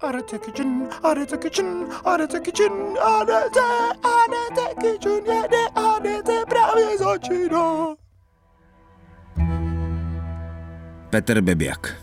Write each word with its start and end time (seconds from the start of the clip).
Arete 0.00 0.38
Kitchen, 0.38 0.88
Arete 1.02 1.38
Kitchen, 1.38 1.66
Arete 2.04 2.40
Kitchen, 2.40 2.72
Arete, 3.02 3.60
Arete 4.02 4.74
Kitchen, 4.80 5.24
jede 5.26 5.66
Arete 5.74 6.44
právě 6.48 6.98
začíná. 6.98 7.94
Petr 11.10 11.40
Bebiak. 11.40 11.96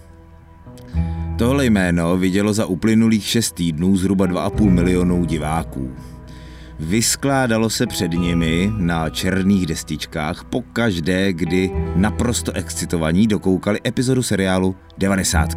Tohle 1.38 1.66
jméno 1.66 2.18
vidělo 2.18 2.54
za 2.54 2.66
uplynulých 2.66 3.26
šest 3.26 3.52
týdnů 3.52 3.98
zhruba 3.98 4.28
2,5 4.28 4.72
milionů 4.72 5.26
diváků. 5.26 5.96
Vyskládalo 6.80 7.70
se 7.70 7.88
před 7.88 8.12
nimi 8.12 8.72
na 8.78 9.10
černých 9.10 9.66
destičkách 9.66 10.44
po 10.44 10.62
každé, 10.62 11.34
kdy 11.34 11.72
naprosto 11.96 12.52
excitovaní 12.52 13.28
dokoukali 13.28 13.80
epizodu 13.86 14.24
seriálu 14.24 14.76
90. 14.98 15.50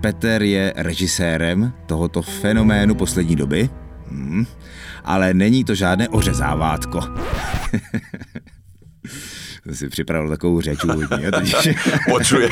Petr 0.00 0.42
je 0.42 0.72
režisérem 0.76 1.72
tohoto 1.86 2.22
fenoménu 2.22 2.94
poslední 2.94 3.36
doby, 3.36 3.70
hmm, 4.10 4.46
ale 5.04 5.34
není 5.34 5.64
to 5.64 5.74
žádné 5.74 6.08
ořezávátko. 6.08 7.00
Jsem 9.66 9.74
si 9.74 9.88
připravil 9.88 10.30
takovou 10.30 10.60
řeč 10.60 10.84
úvodní. 10.84 11.24
Počujem. 12.10 12.50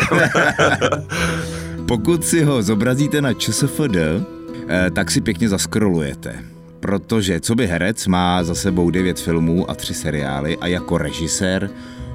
Pokud 1.88 2.24
si 2.24 2.44
ho 2.44 2.62
zobrazíte 2.62 3.20
na 3.20 3.32
ČSFD, 3.32 3.96
eh, 3.96 4.90
tak 4.90 5.10
si 5.10 5.20
pěkně 5.20 5.48
zaskrolujete. 5.48 6.34
Protože 6.80 7.40
co 7.40 7.54
by 7.54 7.66
herec 7.66 8.06
má 8.06 8.42
za 8.42 8.54
sebou 8.54 8.90
9 8.90 9.20
filmů 9.20 9.70
a 9.70 9.74
3 9.74 9.94
seriály 9.94 10.56
a 10.56 10.66
jako 10.66 10.98
režisér 10.98 11.70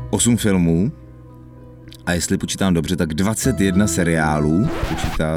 8 0.10 0.38
filmů, 0.38 0.92
a 2.10 2.14
jestli 2.14 2.38
počítám 2.38 2.74
dobře, 2.74 2.96
tak 2.96 3.14
21 3.14 3.88
seriálů 3.88 4.70
počítá, 4.90 5.36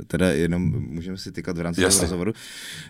eh, 0.00 0.04
teda 0.06 0.30
jenom 0.30 0.62
můžeme 0.88 1.18
si 1.18 1.32
tykat 1.32 1.58
v 1.58 1.60
rámci 1.60 1.80
toho 1.80 2.00
rozhovoru. 2.00 2.32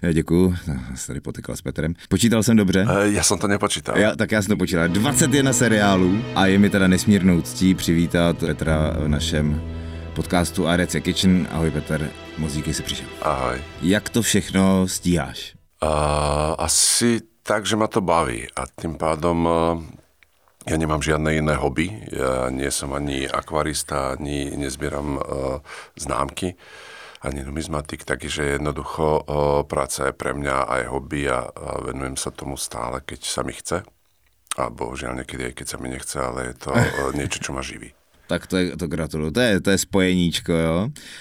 Eh, 0.03 0.13
děkuju, 0.13 0.55
jsem 0.95 1.07
tady 1.07 1.21
potykal 1.21 1.57
s 1.57 1.63
Petrem. 1.63 1.95
Počítal 2.09 2.43
jsem 2.43 2.57
dobře? 2.57 2.87
Já 3.03 3.23
jsem 3.23 3.39
to 3.39 3.49
nepočítal. 3.49 3.99
Já, 3.99 4.17
tak 4.17 4.33
já 4.33 4.43
jsem 4.43 4.49
to 4.49 4.57
počítal. 4.57 4.89
21 4.89 5.53
seriálů 5.53 6.23
a 6.35 6.47
je 6.47 6.59
mi 6.59 6.71
teda 6.71 6.87
nesmírnou 6.89 7.41
ctí 7.41 7.75
přivítat 7.75 8.39
Petra 8.39 8.97
v 8.99 9.09
našem 9.09 9.63
podcastu 10.15 10.69
ADC 10.69 11.01
Kitchen. 11.01 11.49
Ahoj 11.51 11.71
Petr, 11.71 12.11
moc 12.39 12.53
díky, 12.53 12.75
jsi 12.75 12.83
přišel. 12.83 13.07
Ahoj. 13.23 13.59
Jak 13.83 14.09
to 14.09 14.23
všechno 14.23 14.89
stíháš? 14.89 15.55
Uh, 15.83 15.91
asi 16.59 17.21
tak, 17.43 17.67
že 17.67 17.77
ma 17.77 17.87
to 17.87 18.01
baví 18.01 18.47
a 18.57 18.65
tým 18.81 18.95
pádom 18.95 19.47
uh, 19.47 19.83
ja 20.67 20.77
nemám 20.77 20.99
žiadne 20.99 21.31
iné 21.39 21.55
hobby. 21.55 21.95
Ja 22.11 22.51
nie 22.51 22.69
som 22.75 22.91
ani 22.91 23.31
akvarista, 23.31 24.19
ani 24.19 24.51
nezbieram 24.59 25.09
uh, 25.17 25.23
známky, 25.95 26.59
ani 27.23 27.47
numizmatik, 27.47 28.03
takže 28.03 28.59
jednoducho 28.59 29.23
uh, 29.23 29.63
práca 29.63 30.11
je 30.11 30.15
pre 30.15 30.35
mňa 30.35 30.67
aj 30.67 30.83
hobby 30.91 31.31
a, 31.31 31.47
a 31.47 31.87
venujem 31.87 32.19
sa 32.19 32.35
tomu 32.35 32.59
stále, 32.59 32.99
keď 32.99 33.21
sa 33.23 33.47
mi 33.47 33.55
chce. 33.55 33.87
A 34.57 34.63
bohužiaľ 34.73 35.23
niekedy 35.23 35.53
aj 35.53 35.55
keď 35.55 35.67
sa 35.71 35.79
mi 35.79 35.89
nechce, 35.93 36.19
ale 36.19 36.51
je 36.51 36.55
to 36.59 36.71
uh, 36.75 37.15
niečo, 37.19 37.39
čo 37.39 37.55
ma 37.55 37.63
živí. 37.63 37.95
Tak 38.27 38.51
to, 38.51 38.59
je, 38.59 38.75
to 38.75 38.91
gratuluju. 38.91 39.31
To 39.31 39.41
je, 39.41 39.53
to 39.63 39.71
je 39.71 39.79
spojeníčko, 39.79 40.53
jo. 40.53 40.79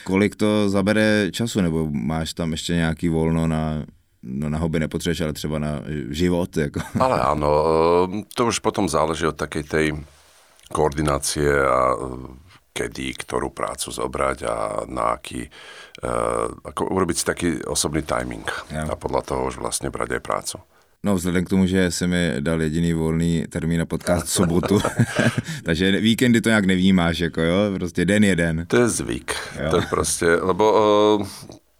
Kolik 0.09 0.33
to 0.35 0.69
zabere 0.73 1.29
času, 1.29 1.61
nebo 1.61 1.85
máš 1.91 2.33
tam 2.33 2.51
ještě 2.51 2.73
nějaký 2.73 3.09
volno 3.09 3.47
na 3.47 3.85
no 4.25 4.49
na 4.49 4.57
hobby 4.57 4.79
nepotřebuješ, 4.79 5.21
ale 5.21 5.33
třeba 5.33 5.59
na 5.59 5.81
život. 6.09 6.57
Jako. 6.57 6.79
Ale 6.99 7.21
áno, 7.21 7.49
eh, 7.49 8.23
to 8.33 8.45
už 8.45 8.59
potom 8.59 8.89
záleží 8.89 9.25
od 9.25 9.37
takej 9.37 9.63
tej 9.63 9.87
koordinácie 10.73 11.49
a 11.49 11.93
eh, 11.93 12.45
kedy, 12.75 13.15
ktorú 13.23 13.55
prácu 13.55 13.87
zobrať 13.87 14.37
a 14.43 14.83
na 14.91 15.15
aký, 15.15 15.47
uh, 15.47 16.51
ako 16.67 16.91
urobiť 16.91 17.15
si 17.15 17.23
taký 17.23 17.49
osobný 17.63 18.03
timing 18.03 18.43
ja. 18.67 18.83
a 18.91 18.99
podľa 18.99 19.21
toho 19.23 19.47
už 19.47 19.63
vlastne 19.63 19.87
brať 19.87 20.19
aj 20.19 20.21
prácu. 20.27 20.55
No 20.99 21.15
vzhledem 21.15 21.47
k 21.47 21.49
tomu, 21.55 21.63
že 21.71 21.91
se 21.91 22.03
mi 22.07 22.43
dal 22.43 22.59
jediný 22.61 22.91
volný 22.93 23.47
termín 23.47 23.79
na 23.79 23.87
podcast 23.87 24.27
v 24.27 24.43
sobotu, 24.43 24.75
takže 25.63 26.03
víkendy 26.03 26.41
to 26.41 26.49
nějak 26.49 26.65
nevnímáš, 26.65 27.19
jako 27.19 27.41
jo, 27.41 27.57
prostě 27.79 28.05
den 28.05 28.23
je 28.23 28.35
den. 28.35 28.65
To 28.67 28.77
je 28.77 28.89
zvyk, 28.89 29.35
jo. 29.63 29.69
to 29.69 29.75
je 29.77 29.85
prostě, 29.89 30.35
lebo 30.35 30.65
uh, 31.17 31.27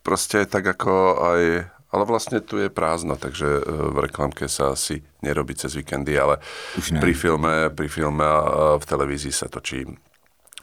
prostě 0.04 0.46
tak 0.46 0.68
ako 0.68 1.24
aj 1.28 1.75
ale 1.96 2.04
vlastne 2.04 2.44
tu 2.44 2.60
je 2.60 2.68
prázdno, 2.68 3.16
takže 3.16 3.48
e, 3.48 3.62
v 3.96 3.98
reklamke 4.04 4.52
sa 4.52 4.76
asi 4.76 5.00
nerobí 5.24 5.56
cez 5.56 5.72
víkendy, 5.80 6.20
ale 6.20 6.44
pri 6.76 7.14
filme, 7.16 7.72
pri 7.72 7.88
filme 7.88 8.28
a 8.28 8.76
v 8.76 8.84
televízii 8.84 9.32
sa 9.32 9.48
točí 9.48 9.88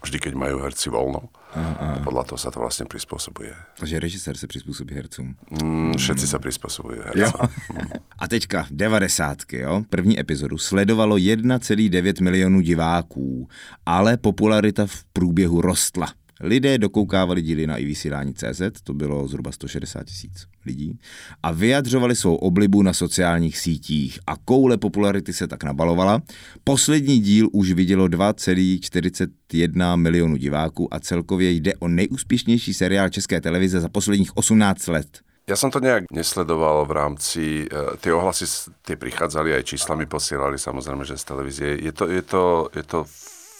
vždy, 0.03 0.17
keď 0.19 0.33
majú 0.35 0.61
herci 0.61 0.91
voľno. 0.93 1.31
Aha. 1.53 1.97
A 1.97 2.03
podľa 2.03 2.27
toho 2.27 2.39
sa 2.41 2.49
to 2.51 2.59
vlastne 2.59 2.89
prispôsobuje. 2.89 3.53
Takže 3.77 4.01
režisér 4.01 4.35
sa 4.35 4.49
prispôsobí 4.49 4.91
hercům. 4.93 5.37
Mm, 5.63 5.93
všetci 5.95 6.25
sa 6.25 6.41
prispôsobujú 6.41 6.99
hercom. 7.13 7.45
A 8.21 8.25
teďka 8.27 8.65
90. 8.73 9.53
jo? 9.53 9.85
První 9.89 10.19
epizodu 10.19 10.57
sledovalo 10.57 11.15
1,9 11.15 12.21
milionů 12.21 12.61
diváků, 12.61 13.47
ale 13.85 14.17
popularita 14.17 14.85
v 14.85 15.03
průběhu 15.13 15.61
rostla. 15.61 16.07
Lidé 16.43 16.77
dokoukávali 16.77 17.41
díly 17.41 17.67
na 17.67 17.77
i 17.77 17.85
vysílání 17.85 18.33
CZ, 18.33 18.61
to 18.83 18.93
bylo 18.93 19.27
zhruba 19.27 19.51
160 19.51 20.03
tisíc 20.03 20.47
lidí, 20.65 20.99
a 21.43 21.51
vyjadřovali 21.51 22.15
svou 22.15 22.35
oblibu 22.35 22.81
na 22.81 22.93
sociálních 22.93 23.57
sítích 23.57 24.19
a 24.27 24.35
koule 24.37 24.77
popularity 24.77 25.33
se 25.33 25.47
tak 25.47 25.63
nabalovala. 25.63 26.21
Poslední 26.63 27.19
díl 27.19 27.49
už 27.51 27.71
vidělo 27.71 28.07
2,41 28.07 29.97
milionu 29.97 30.35
diváků 30.35 30.93
a 30.93 30.99
celkově 30.99 31.51
jde 31.51 31.73
o 31.79 31.87
nejúspěšnější 31.87 32.73
seriál 32.73 33.09
České 33.09 33.41
televize 33.41 33.79
za 33.79 33.89
posledních 33.89 34.37
18 34.37 34.87
let. 34.87 35.07
Ja 35.43 35.59
som 35.59 35.67
to 35.67 35.83
nejak 35.83 36.07
nesledoval 36.07 36.87
v 36.87 36.91
rámci, 36.95 37.43
uh, 37.67 37.99
tie 37.99 38.15
ohlasy 38.15 38.47
tie 38.79 38.95
prichádzali, 38.95 39.51
aj 39.51 39.75
číslami 39.75 40.07
posielali 40.07 40.55
samozrejme, 40.55 41.03
že 41.03 41.19
z 41.19 41.23
televízie. 41.27 41.69
Je 41.83 41.91
to, 41.91 42.07
je 42.07 42.23
to, 42.23 42.43
je 42.71 42.83
to 42.87 43.03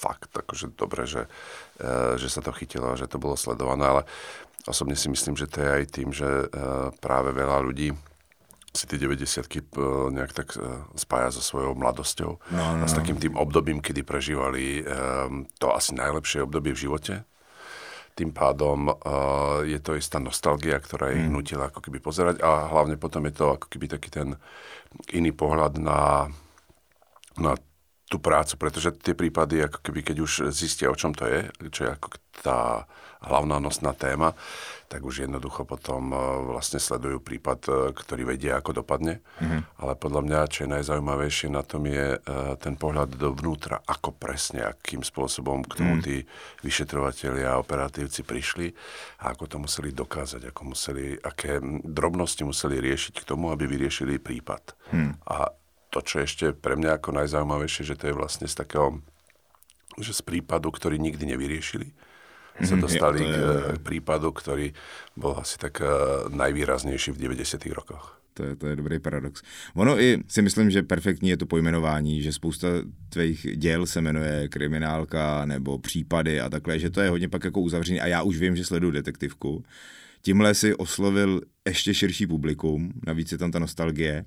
fakt 0.03 0.35
akože 0.35 0.75
dobre, 0.75 1.07
že 1.07 1.31
Eh, 1.73 2.21
že 2.21 2.29
sa 2.29 2.45
to 2.45 2.53
chytilo 2.53 2.93
a 2.93 2.99
že 2.99 3.09
to 3.09 3.17
bolo 3.17 3.33
sledované, 3.33 3.81
ale 3.81 4.01
osobne 4.69 4.93
si 4.93 5.09
myslím, 5.09 5.33
že 5.33 5.49
to 5.49 5.65
je 5.65 5.69
aj 5.73 5.83
tým, 5.89 6.13
že 6.13 6.29
eh, 6.29 6.47
práve 7.01 7.33
veľa 7.33 7.65
ľudí 7.65 7.97
si 8.69 8.85
tie 8.85 9.01
90 9.01 9.19
eh, 9.19 9.65
nejak 10.13 10.31
tak 10.37 10.53
spája 10.93 11.33
so 11.33 11.41
svojou 11.41 11.73
mladosťou 11.73 12.31
no, 12.53 12.63
no. 12.77 12.81
a 12.81 12.85
s 12.85 12.93
no. 12.93 12.97
takým 13.01 13.17
tým 13.17 13.33
obdobím, 13.33 13.81
kedy 13.81 14.05
prežívali 14.05 14.85
to 15.57 15.73
asi 15.73 15.97
najlepšie 15.97 16.45
obdobie 16.45 16.77
v 16.77 16.83
živote. 16.85 17.13
Tým 18.13 18.29
pádom 18.29 18.93
je 19.65 19.81
to 19.81 19.97
istá 19.97 20.21
nostalgia, 20.21 20.77
ktorá 20.77 21.09
ich 21.09 21.25
mm. 21.25 21.33
nutila 21.33 21.73
ako 21.73 21.81
keby 21.81 21.97
pozerať 21.97 22.45
a 22.45 22.69
hlavne 22.69 23.01
potom 23.01 23.25
je 23.25 23.33
to 23.33 23.57
ako 23.57 23.65
keby 23.65 23.89
taký 23.89 24.13
ten 24.13 24.37
iný 25.09 25.33
pohľad 25.33 25.81
na, 25.81 26.29
na 27.41 27.57
tú 28.13 28.21
prácu, 28.21 28.53
pretože 28.61 28.93
tie 29.01 29.17
prípady, 29.17 29.65
ako 29.65 29.81
keby 29.81 30.05
keď 30.05 30.17
už 30.21 30.31
zistia, 30.53 30.93
o 30.93 30.99
čom 30.99 31.17
to 31.17 31.25
je, 31.25 31.49
čo 31.73 31.89
je 31.89 31.89
ako 31.97 32.07
tá 32.45 32.85
hlavná 33.23 33.57
nosná 33.57 33.95
téma, 33.95 34.35
tak 34.91 35.01
už 35.01 35.25
jednoducho 35.25 35.65
potom 35.65 36.13
e, 36.13 36.17
vlastne 36.53 36.77
sledujú 36.77 37.23
prípad, 37.23 37.59
e, 37.65 37.71
ktorý 37.95 38.35
vedia, 38.35 38.59
ako 38.59 38.83
dopadne. 38.83 39.23
Mm-hmm. 39.41 39.81
Ale 39.81 39.93
podľa 39.97 40.21
mňa, 40.21 40.39
čo 40.51 40.59
je 40.67 40.73
najzaujímavejšie 40.75 41.47
na 41.49 41.63
tom 41.65 41.87
je 41.89 42.19
e, 42.19 42.19
ten 42.61 42.75
pohľad 42.77 43.15
dovnútra, 43.17 43.81
ako 43.89 44.13
presne, 44.13 44.69
akým 44.69 45.01
spôsobom 45.01 45.65
k 45.65 45.81
tomu 45.81 45.97
mm. 45.97 46.03
tí 46.03 46.21
vyšetrovateľia 46.61 47.57
a 47.57 47.61
operatívci 47.63 48.21
prišli 48.21 48.69
a 49.25 49.33
ako 49.33 49.43
to 49.49 49.57
museli 49.65 49.89
dokázať, 49.95 50.53
ako 50.53 50.61
museli, 50.75 51.17
aké 51.17 51.57
drobnosti 51.81 52.43
museli 52.45 52.77
riešiť 52.83 53.23
k 53.23 53.25
tomu, 53.25 53.49
aby 53.49 53.65
vyriešili 53.65 54.21
prípad. 54.21 54.77
Mm. 54.93 55.15
A 55.25 55.47
to, 55.93 56.01
čo 56.01 56.19
je 56.19 56.25
ešte 56.25 56.45
pre 56.57 56.73
mňa 56.73 56.97
ako 56.97 57.13
najzaujímavejšie, 57.13 57.85
že 57.85 57.93
to 57.93 58.09
je 58.09 58.17
vlastne 58.17 58.49
z 58.49 58.55
takého, 58.57 59.05
že 60.01 60.17
z 60.17 60.25
prípadu, 60.25 60.73
ktorý 60.73 60.97
nikdy 60.97 61.29
nevyriešili, 61.29 61.93
sa 62.65 62.73
mhm, 62.73 62.81
dostali 62.81 63.21
k 63.21 63.77
prípadu, 63.81 64.33
ktorý 64.33 64.73
bol 65.13 65.37
asi 65.37 65.61
tak 65.61 65.81
uh, 65.81 66.25
najvýraznejší 66.33 67.13
v 67.13 67.21
90. 67.29 67.61
rokoch. 67.73 68.17
To 68.33 68.43
je, 68.43 68.55
to 68.55 68.65
je 68.67 68.75
dobrý 68.75 68.97
paradox. 68.99 69.45
Ono 69.77 69.93
i 70.01 70.17
si 70.25 70.41
myslím, 70.41 70.69
že 70.73 70.81
perfektní 70.81 71.29
je 71.29 71.37
to 71.37 71.45
pojmenování, 71.45 72.21
že 72.21 72.33
spousta 72.33 72.67
tvých 73.09 73.47
děl 73.57 73.85
se 73.85 74.01
jmenuje 74.01 74.49
kriminálka 74.49 75.45
nebo 75.45 75.79
případy 75.79 76.41
a 76.41 76.49
takhle, 76.49 76.79
že 76.79 76.89
to 76.89 77.01
je 77.01 77.09
hodně 77.09 77.29
pak 77.29 77.43
jako 77.43 77.61
uzavřený 77.61 78.01
a 78.01 78.07
já 78.07 78.21
už 78.21 78.37
vím, 78.37 78.55
že 78.55 78.65
sleduju 78.65 78.91
detektivku. 78.91 79.63
Tímhle 80.25 80.53
si 80.53 80.75
oslovil 80.75 81.41
ještě 81.67 81.93
širší 81.93 82.27
publikum, 82.27 82.93
navíc 83.07 83.31
je 83.31 83.37
tam 83.37 83.51
ta 83.51 83.59
nostalgie 83.59 84.25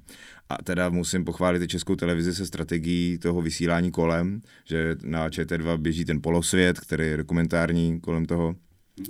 a 0.49 0.63
teda 0.63 0.89
musím 0.89 1.25
pochválit 1.25 1.63
i 1.63 1.69
českou 1.69 1.97
televizi 1.97 2.35
se 2.35 2.47
strategií 2.47 3.19
toho 3.19 3.43
vysílání 3.43 3.91
kolem, 3.91 4.43
že 4.65 4.97
na 5.03 5.29
ČT2 5.29 5.77
běží 5.79 6.05
ten 6.05 6.23
polosvět, 6.23 6.81
který 6.81 7.07
je 7.07 7.17
dokumentární 7.17 8.01
kolem 8.01 8.27
toho. 8.27 8.55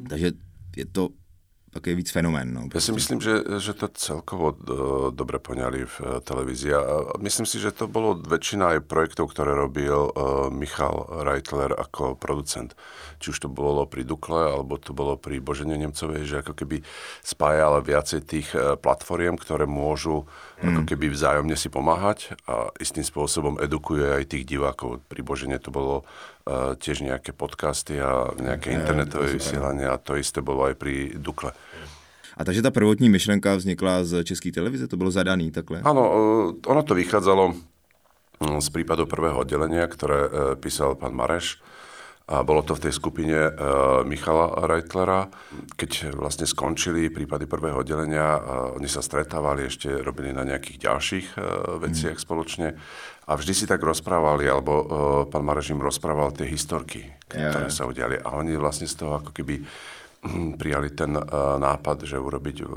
Takže 0.09 0.33
je 0.77 0.87
to 0.87 1.09
takový 1.77 2.01
víc 2.01 2.11
fenomén. 2.11 2.49
No, 2.51 2.67
ja 2.73 2.81
si 2.81 2.91
myslím, 2.97 3.21
že, 3.21 3.61
že 3.61 3.77
to 3.77 3.93
celkovo 3.93 4.57
do, 4.57 5.13
dobre 5.13 5.37
poňali 5.37 5.85
v 5.85 5.97
uh, 6.01 6.19
televízii. 6.25 6.73
A 6.73 7.15
myslím 7.21 7.45
si, 7.45 7.61
že 7.61 7.77
to 7.77 7.85
bolo 7.87 8.17
väčšina 8.17 8.81
aj 8.81 8.89
projektov, 8.89 9.31
ktoré 9.31 9.53
robil 9.53 9.93
uh, 9.93 10.49
Michal 10.49 11.07
Reitler 11.23 11.77
ako 11.77 12.17
producent. 12.17 12.73
Či 13.21 13.37
už 13.37 13.39
to 13.45 13.49
bolo 13.53 13.85
pri 13.85 14.05
Dukle, 14.05 14.57
alebo 14.57 14.81
to 14.81 14.97
bolo 14.97 15.21
pri 15.21 15.41
Božene 15.41 15.77
Nemcovej, 15.77 16.25
že 16.25 16.37
ako 16.45 16.53
keby 16.53 16.85
spájal 17.25 17.81
viacej 17.81 18.21
tých 18.25 18.49
platformiem, 18.81 19.41
ktoré 19.41 19.65
môžu 19.65 20.29
mm. 20.61 20.69
ako 20.69 20.83
keby 20.85 21.07
vzájomne 21.13 21.57
si 21.57 21.69
pomáhať 21.73 22.37
a 22.45 22.69
istým 22.77 23.05
spôsobom 23.05 23.57
edukuje 23.61 24.05
aj 24.05 24.37
tých 24.37 24.45
divákov. 24.45 25.01
Pri 25.09 25.25
Božene 25.25 25.57
to 25.57 25.73
bolo 25.73 26.05
tiež 26.79 27.03
nejaké 27.03 27.35
podcasty 27.35 27.99
a 27.99 28.31
nejaké 28.39 28.71
internetové 28.71 29.35
vysielania 29.35 29.91
a 29.91 29.99
to 29.99 30.15
isté 30.15 30.39
bolo 30.39 30.71
aj 30.71 30.79
pri 30.79 31.19
Dukle. 31.19 31.51
A 32.37 32.45
takže 32.45 32.63
ta 32.63 32.71
prvotní 32.71 33.09
myšlenka 33.09 33.57
vznikla 33.57 34.05
z 34.05 34.25
České 34.25 34.53
televize, 34.53 34.87
to 34.87 34.97
bylo 34.97 35.11
zadaný 35.11 35.51
takhle? 35.51 35.81
Áno, 35.83 36.05
ono 36.61 36.83
to 36.85 36.95
vychádzalo 36.95 37.57
mm, 38.45 38.61
z 38.61 38.69
prípadu 38.69 39.09
prvého 39.09 39.41
oddelenia, 39.41 39.89
ktoré 39.89 40.19
e, 40.21 40.31
písal 40.61 40.95
pán 41.01 41.17
Mareš. 41.17 41.65
A 42.27 42.43
bolo 42.43 42.67
to 42.67 42.75
v 42.75 42.91
tej 42.91 42.95
skupine 42.95 43.39
e, 43.39 43.51
Michala 44.03 44.67
Reitlera. 44.67 45.31
Keď 45.79 46.11
vlastne 46.19 46.43
skončili 46.43 47.07
prípady 47.07 47.47
prvého 47.47 47.87
oddelenia, 47.87 48.43
oni 48.75 48.91
sa 48.91 48.99
stretávali, 48.99 49.71
ešte 49.71 50.03
robili 50.03 50.35
na 50.35 50.43
nejakých 50.43 50.91
ďalších 50.91 51.27
e, 51.35 51.39
veciach 51.87 52.19
mm. 52.19 52.25
spoločne. 52.27 52.69
A 53.27 53.33
vždy 53.39 53.53
si 53.55 53.67
tak 53.67 53.83
rozprávali, 53.83 54.47
alebo 54.47 54.87
pán 55.27 55.43
Mareš 55.43 55.75
im 55.75 55.83
rozprával 55.83 56.31
tie 56.31 56.47
historky, 56.47 57.11
ktoré 57.27 57.67
ja, 57.67 57.71
ja. 57.71 57.75
sa 57.75 57.83
udiali. 57.83 58.23
A 58.23 58.39
oni 58.39 58.55
vlastne 58.55 58.87
z 58.87 59.03
toho 59.03 59.19
ako 59.19 59.35
keby 59.35 59.67
prijali 60.61 60.91
ten 60.91 61.15
uh, 61.17 61.59
nápad, 61.59 62.07
že 62.07 62.19
urobiť 62.19 62.57
uh, 62.63 62.69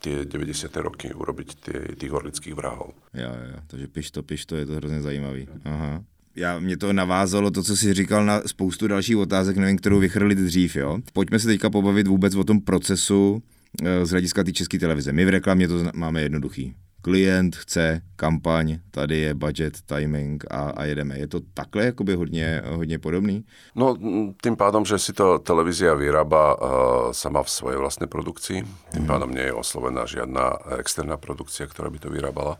tie 0.00 0.24
90. 0.24 0.68
roky, 0.80 1.08
urobiť 1.12 1.48
tie, 1.60 1.78
tých 1.96 2.12
orlických 2.12 2.54
vrahov. 2.56 2.96
Jo, 3.12 3.32
jo, 3.32 3.58
takže 3.68 3.86
piš 3.88 4.08
to, 4.10 4.20
piš 4.22 4.46
to, 4.46 4.56
je 4.56 4.66
to 4.66 4.74
hrozně 4.76 5.02
zajímavý. 5.02 5.48
Aha. 5.64 6.02
Já, 6.36 6.58
mě 6.58 6.76
to 6.76 6.92
navázalo 6.92 7.50
to, 7.50 7.62
co 7.62 7.76
jsi 7.76 7.94
říkal 7.94 8.24
na 8.24 8.40
spoustu 8.46 8.88
dalších 8.88 9.16
otázek, 9.16 9.56
nevím, 9.56 9.78
kterou 9.78 9.98
vychrlit 9.98 10.38
dřív, 10.38 10.76
jo. 10.76 10.98
Pojďme 11.12 11.38
se 11.38 11.46
teďka 11.46 11.70
pobavit 11.70 12.06
vůbec 12.06 12.34
o 12.34 12.44
tom 12.44 12.60
procesu 12.60 13.42
z 14.02 14.10
hlediska 14.10 14.44
té 14.44 14.52
české 14.52 14.78
televize. 14.78 15.12
My 15.12 15.24
v 15.24 15.28
reklamě 15.28 15.68
to 15.68 15.84
máme 15.94 16.22
jednoduchý 16.22 16.74
klient 17.04 17.56
chce 17.56 18.00
kampaň, 18.16 18.78
tady 18.90 19.18
je 19.18 19.34
budget, 19.34 19.74
timing 19.86 20.44
a, 20.50 20.72
a 20.72 20.84
jedeme. 20.84 21.18
Je 21.18 21.28
to 21.28 21.40
takhle 21.54 21.84
jakoby 21.84 22.14
hodně, 22.14 22.62
hodně 22.64 22.98
podobný? 22.98 23.44
No 23.76 23.96
tým 24.40 24.56
pádom, 24.56 24.84
že 24.84 24.98
si 24.98 25.12
to 25.12 25.38
televízia 25.38 25.94
vyrába 25.94 26.56
uh, 26.56 26.62
sama 27.12 27.44
v 27.44 27.50
svojej 27.50 27.76
vlastnej 27.76 28.08
produkcii, 28.08 28.64
tým 28.96 29.04
mm. 29.04 29.10
pádom 29.10 29.36
nie 29.36 29.44
je 29.44 29.52
oslovená 29.52 30.08
žiadna 30.08 30.56
externá 30.80 31.20
produkcia, 31.20 31.68
ktorá 31.68 31.92
by 31.92 31.98
to 32.00 32.08
vyrábala, 32.08 32.56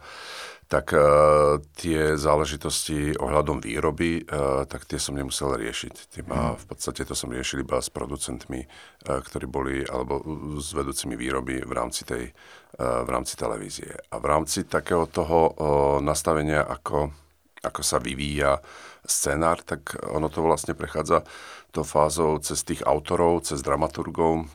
tak 0.68 0.96
uh, 0.96 1.60
tie 1.76 2.16
záležitosti 2.16 3.14
ohľadom 3.20 3.60
výroby, 3.60 4.24
uh, 4.24 4.64
tak 4.64 4.88
tie 4.88 4.96
som 4.96 5.14
nemusel 5.14 5.54
riešiť. 5.54 5.94
Tým, 6.10 6.26
a 6.32 6.54
mhm. 6.54 6.56
v 6.60 6.64
podstate 6.68 7.02
to 7.04 7.14
som 7.16 7.32
riešil 7.32 7.62
iba 7.62 7.78
s 7.78 7.92
producentmi, 7.92 8.64
uh, 8.64 9.20
ktorí 9.20 9.46
boli, 9.46 9.84
alebo 9.84 10.20
s 10.58 10.72
vedúcimi 10.72 11.14
výroby 11.14 11.62
v 11.62 11.72
rámci 11.72 12.02
tej, 12.08 12.32
uh, 12.80 13.04
v 13.04 13.08
rámci 13.12 13.36
televízie. 13.36 13.92
A 14.10 14.16
v 14.18 14.26
rámci 14.26 14.64
takého 14.64 15.04
toho 15.06 15.40
uh, 15.52 15.54
nastavenia, 16.00 16.64
ako, 16.64 17.12
ako 17.60 17.80
sa 17.84 18.00
vyvíja 18.00 18.58
scenár, 19.04 19.60
tak 19.60 20.00
ono 20.00 20.32
to 20.32 20.40
vlastne 20.40 20.72
prechádza 20.72 21.28
to 21.74 21.82
fázou 21.82 22.38
cez 22.38 22.62
tých 22.62 22.86
autorov, 22.86 23.42
cez 23.44 23.58
dramaturgov, 23.58 24.46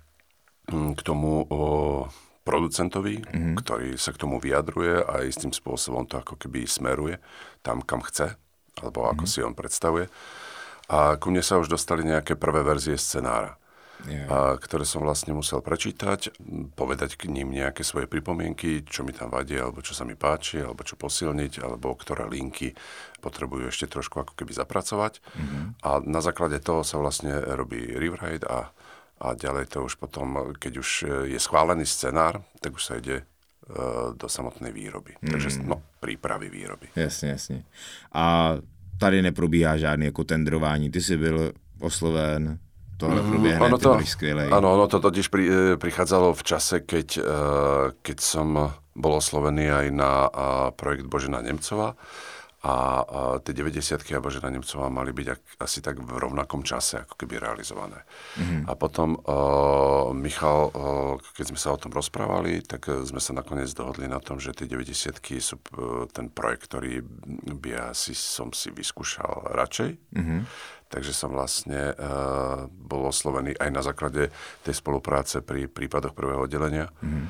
k 0.69 1.01
tomu 1.03 1.43
uh, 1.43 2.07
producentovi, 2.43 3.21
mm-hmm. 3.21 3.55
ktorý 3.59 3.99
sa 3.99 4.15
k 4.15 4.21
tomu 4.21 4.41
vyjadruje 4.41 5.05
a 5.05 5.21
istým 5.27 5.53
spôsobom 5.53 6.07
to 6.09 6.17
ako 6.17 6.39
keby 6.39 6.65
smeruje 6.65 7.21
tam, 7.61 7.83
kam 7.83 8.01
chce, 8.01 8.35
alebo 8.79 9.05
ako 9.05 9.27
mm-hmm. 9.27 9.33
si 9.33 9.45
on 9.45 9.53
predstavuje. 9.53 10.05
A 10.89 11.21
ku 11.21 11.29
mne 11.29 11.45
sa 11.45 11.61
už 11.61 11.69
dostali 11.69 12.01
nejaké 12.01 12.33
prvé 12.33 12.65
verzie 12.65 12.97
scenára, 12.97 13.61
yeah. 14.09 14.25
a, 14.25 14.37
ktoré 14.57 14.89
som 14.89 15.05
vlastne 15.05 15.37
musel 15.37 15.61
prečítať, 15.61 16.33
povedať 16.73 17.13
k 17.13 17.29
ním 17.29 17.53
nejaké 17.53 17.85
svoje 17.85 18.09
pripomienky, 18.09 18.81
čo 18.89 19.05
mi 19.05 19.13
tam 19.13 19.29
vadí, 19.29 19.53
alebo 19.53 19.85
čo 19.85 19.93
sa 19.93 20.01
mi 20.01 20.17
páči, 20.17 20.65
alebo 20.65 20.81
čo 20.81 20.97
posilniť, 20.97 21.61
alebo 21.61 21.93
ktoré 21.93 22.25
linky 22.25 22.73
potrebujú 23.21 23.69
ešte 23.69 23.85
trošku 23.85 24.25
ako 24.25 24.33
keby 24.33 24.57
zapracovať. 24.57 25.21
Mm-hmm. 25.21 25.63
A 25.85 25.89
na 26.01 26.25
základe 26.25 26.57
toho 26.57 26.81
sa 26.81 26.97
vlastne 26.97 27.37
robí 27.53 27.85
rewrite 27.93 28.49
a 28.49 28.73
a 29.19 29.35
ďalej 29.35 29.65
to 29.67 29.83
už 29.83 29.99
potom, 29.99 30.55
keď 30.55 30.73
už 30.79 30.89
e, 31.03 31.05
je 31.35 31.39
schválený 31.39 31.83
scenár, 31.83 32.39
tak 32.63 32.79
už 32.79 32.83
sa 32.83 32.93
ide 32.95 33.21
e, 33.21 33.23
do 34.15 34.27
samotnej 34.31 34.71
výroby. 34.71 35.19
Mm. 35.19 35.29
Takže 35.31 35.49
no, 35.67 35.83
prípravy 35.99 36.49
výroby. 36.49 36.87
Jasně, 36.95 37.29
jasně. 37.29 37.63
A 38.13 38.55
tady 38.97 39.21
neprobíhá 39.21 39.77
žádný 39.77 40.05
jako 40.05 40.23
tendrování. 40.23 40.91
Ty 40.91 41.01
jsi 41.01 41.17
byl 41.17 41.51
osloven, 41.79 42.59
tohle 42.97 43.21
mm, 43.21 43.29
proběhne, 43.29 43.65
ono 43.65 43.77
to, 43.77 43.99
skvělej. 44.03 44.49
Áno, 44.51 44.73
ono 44.73 44.87
to 44.87 44.99
totiž 44.99 45.27
pri, 45.27 45.43
e, 45.47 45.77
prichádzalo 45.77 46.33
v 46.33 46.43
čase, 46.43 46.79
keď, 46.79 47.19
keď 48.01 48.17
som 48.19 48.75
bol 48.95 49.13
oslovený 49.15 49.71
aj 49.71 49.87
na 49.95 50.11
projekt 50.75 51.07
Božena 51.07 51.39
Nemcova 51.39 51.95
a, 52.59 52.75
a 52.75 52.75
tie 53.39 53.55
90 53.55 54.03
a 54.03 54.19
Božena 54.19 54.51
Nemcová 54.51 54.91
mali 54.91 55.15
byť 55.15 55.27
ak, 55.31 55.41
asi 55.63 55.79
tak 55.79 56.03
v 56.03 56.11
rovnakom 56.11 56.59
čase, 56.67 57.07
ako 57.07 57.15
keby 57.15 57.39
realizované. 57.39 58.03
Mm-hmm. 58.35 58.67
A 58.67 58.73
potom 58.75 59.15
uh, 59.15 60.11
Michal, 60.11 60.67
uh, 60.67 61.15
keď 61.39 61.55
sme 61.55 61.59
sa 61.59 61.71
o 61.71 61.79
tom 61.79 61.95
rozprávali, 61.95 62.59
tak 62.59 62.91
sme 63.07 63.23
sa 63.23 63.31
nakoniec 63.31 63.71
dohodli 63.71 64.11
na 64.11 64.19
tom, 64.19 64.43
že 64.43 64.51
tie 64.51 64.67
90 64.67 64.91
sú 65.39 65.55
uh, 65.55 66.03
ten 66.11 66.27
projekt, 66.27 66.67
ktorý 66.67 66.99
by 67.55 67.95
asi 67.95 68.11
som 68.11 68.51
si 68.51 68.75
vyskúšal 68.75 69.55
radšej. 69.55 69.89
Mm-hmm. 70.19 70.41
Takže 70.89 71.13
som 71.15 71.31
vlastne 71.31 71.93
uh, 71.95 72.65
bol 72.67 73.07
oslovený 73.07 73.55
aj 73.55 73.69
na 73.71 73.85
základe 73.85 74.33
tej 74.67 74.75
spolupráce 74.75 75.39
pri 75.45 75.71
prípadoch 75.71 76.11
prvého 76.11 76.43
oddelenia. 76.43 76.91
Mm-hmm. 76.99 77.25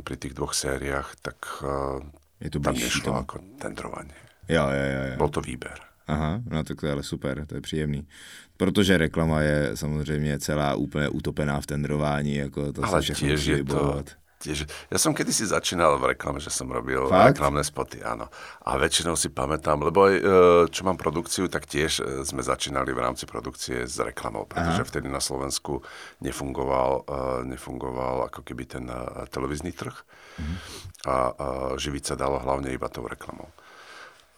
Pri 0.00 0.16
tých 0.16 0.32
dvoch 0.32 0.56
sériách, 0.56 1.20
tak 1.20 1.36
uh, 1.60 2.00
je 2.40 2.48
to 2.48 2.62
tam 2.62 2.78
nešlo 2.78 3.12
ako 3.12 3.36
tendrovanie. 3.58 4.27
Jo, 4.48 4.64
jo, 4.68 4.86
jo. 4.94 5.02
jo. 5.10 5.16
Byl 5.16 5.28
to 5.28 5.40
výběr. 5.40 5.78
Aha, 6.08 6.40
no 6.50 6.64
tak 6.64 6.80
to 6.80 6.86
je 6.86 6.92
ale 6.92 7.02
super, 7.02 7.46
to 7.46 7.54
je 7.54 7.60
příjemný. 7.60 8.08
Protože 8.56 8.98
reklama 8.98 9.40
je 9.40 9.70
samozřejmě 9.74 10.38
celá 10.38 10.74
úplně 10.74 11.08
utopená 11.08 11.60
v 11.60 11.66
tendrování, 11.66 12.34
jako 12.34 12.72
to 12.72 12.84
ale 12.84 12.92
se 12.92 13.00
všechno 13.00 13.28
tiež 13.28 13.46
je 13.46 13.64
to, 13.64 14.04
tiež, 14.38 14.70
ja 14.88 14.98
som 15.02 15.12
kedysi 15.12 15.50
začínal 15.50 15.98
v 15.98 16.14
reklame, 16.14 16.38
že 16.38 16.54
som 16.54 16.70
robil 16.70 17.10
Fakt? 17.10 17.34
reklamné 17.34 17.66
spoty, 17.66 17.98
áno. 18.06 18.30
A 18.62 18.78
väčšinou 18.78 19.18
si 19.18 19.34
pamätám, 19.34 19.82
lebo 19.82 20.06
aj, 20.06 20.14
e, 20.14 20.22
čo 20.70 20.86
mám 20.86 20.94
produkciu, 20.94 21.50
tak 21.50 21.66
tiež 21.66 21.92
e, 21.98 22.02
sme 22.22 22.42
začínali 22.46 22.94
v 22.94 23.02
rámci 23.02 23.26
produkcie 23.26 23.84
s 23.84 23.98
reklamou, 23.98 24.46
pretože 24.46 24.86
Aha. 24.86 24.88
vtedy 24.88 25.10
na 25.10 25.18
Slovensku 25.18 25.82
nefungoval, 26.22 27.02
e, 27.02 27.50
nefungoval 27.50 28.30
ako 28.30 28.46
keby 28.46 28.64
ten 28.70 28.86
televízny 29.34 29.74
trh. 29.74 29.94
Mhm. 30.38 30.54
A, 31.06 31.16
a 31.34 31.46
živiť 31.74 32.02
sa 32.06 32.14
dalo 32.14 32.38
hlavne 32.38 32.70
iba 32.70 32.86
tou 32.86 33.06
reklamou. 33.10 33.50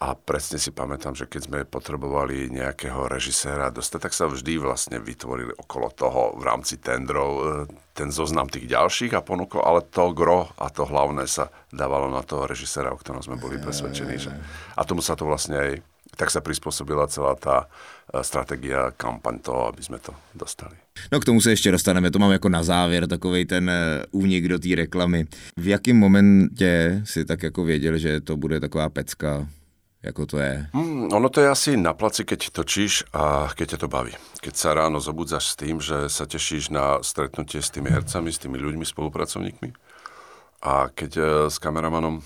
A 0.01 0.17
presne 0.17 0.57
si 0.57 0.73
pamätám, 0.73 1.13
že 1.13 1.29
keď 1.29 1.41
sme 1.45 1.69
potrebovali 1.69 2.49
nejakého 2.49 3.05
režiséra 3.05 3.69
dostať, 3.69 4.09
tak 4.09 4.17
sa 4.17 4.33
vždy 4.33 4.57
vlastne 4.57 4.97
vytvorili 4.97 5.53
okolo 5.53 5.93
toho 5.93 6.41
v 6.41 6.43
rámci 6.49 6.81
tendrov 6.81 7.31
e, 7.37 7.43
ten 7.93 8.09
zoznam 8.09 8.49
tých 8.49 8.65
ďalších 8.65 9.13
a 9.13 9.21
ponúkol, 9.21 9.61
ale 9.61 9.85
to 9.85 10.17
gro 10.17 10.49
a 10.57 10.73
to 10.73 10.89
hlavné 10.89 11.29
sa 11.29 11.53
dávalo 11.69 12.09
na 12.09 12.25
toho 12.25 12.49
režiséra, 12.49 12.89
o 12.89 12.97
ktorom 12.97 13.21
sme 13.21 13.37
boli 13.37 13.61
presvedčení. 13.61 14.17
Že... 14.17 14.33
A 14.73 14.89
tomu 14.89 15.05
sa 15.05 15.21
to 15.21 15.29
vlastne 15.29 15.61
aj 15.61 15.73
tak 16.17 16.29
sa 16.29 16.41
prispôsobila 16.41 17.07
celá 17.07 17.37
tá 17.37 17.65
e, 18.13 18.25
strategia, 18.25 18.93
kampaň 18.97 19.39
toho, 19.41 19.69
aby 19.69 19.85
sme 19.85 20.01
to 20.01 20.17
dostali. 20.35 20.75
No 21.13 21.21
k 21.21 21.25
tomu 21.25 21.41
se 21.41 21.51
ještě 21.51 21.71
dostaneme, 21.71 22.11
to 22.11 22.19
mám 22.19 22.33
jako 22.33 22.49
na 22.49 22.63
závěr, 22.63 23.07
takový 23.07 23.45
ten 23.45 23.71
e, 23.71 24.05
únik 24.11 24.49
do 24.49 24.59
té 24.59 24.69
reklamy. 24.77 25.27
V 25.57 25.67
jakém 25.69 25.97
momentě 25.97 27.03
si 27.05 27.25
tak 27.25 27.43
jako 27.43 27.65
věděl, 27.65 27.99
že 27.99 28.21
to 28.21 28.37
bude 28.37 28.61
taková 28.61 28.89
pecka, 28.89 29.49
Ako 30.01 30.25
to 30.25 30.41
je? 30.41 30.65
Mm, 30.73 31.13
ono 31.13 31.29
to 31.29 31.45
je 31.45 31.49
asi 31.53 31.71
na 31.77 31.93
placi, 31.93 32.25
keď 32.25 32.57
točíš 32.57 33.05
a 33.13 33.53
keď 33.53 33.77
ťa 33.77 33.79
to 33.85 33.89
baví. 33.93 34.17
Keď 34.41 34.55
sa 34.57 34.73
ráno 34.73 34.97
zobudzaš 34.97 35.53
s 35.53 35.59
tým, 35.61 35.77
že 35.77 36.09
sa 36.09 36.25
tešíš 36.25 36.73
na 36.73 37.05
stretnutie 37.05 37.61
s 37.61 37.69
tými 37.69 37.93
hercami, 37.93 38.33
s 38.33 38.41
tými 38.41 38.57
ľuďmi, 38.57 38.85
spolupracovníkmi. 38.89 39.69
A 40.65 40.89
keď 40.89 41.13
e, 41.17 41.23
s 41.53 41.61
kameramanom 41.61 42.25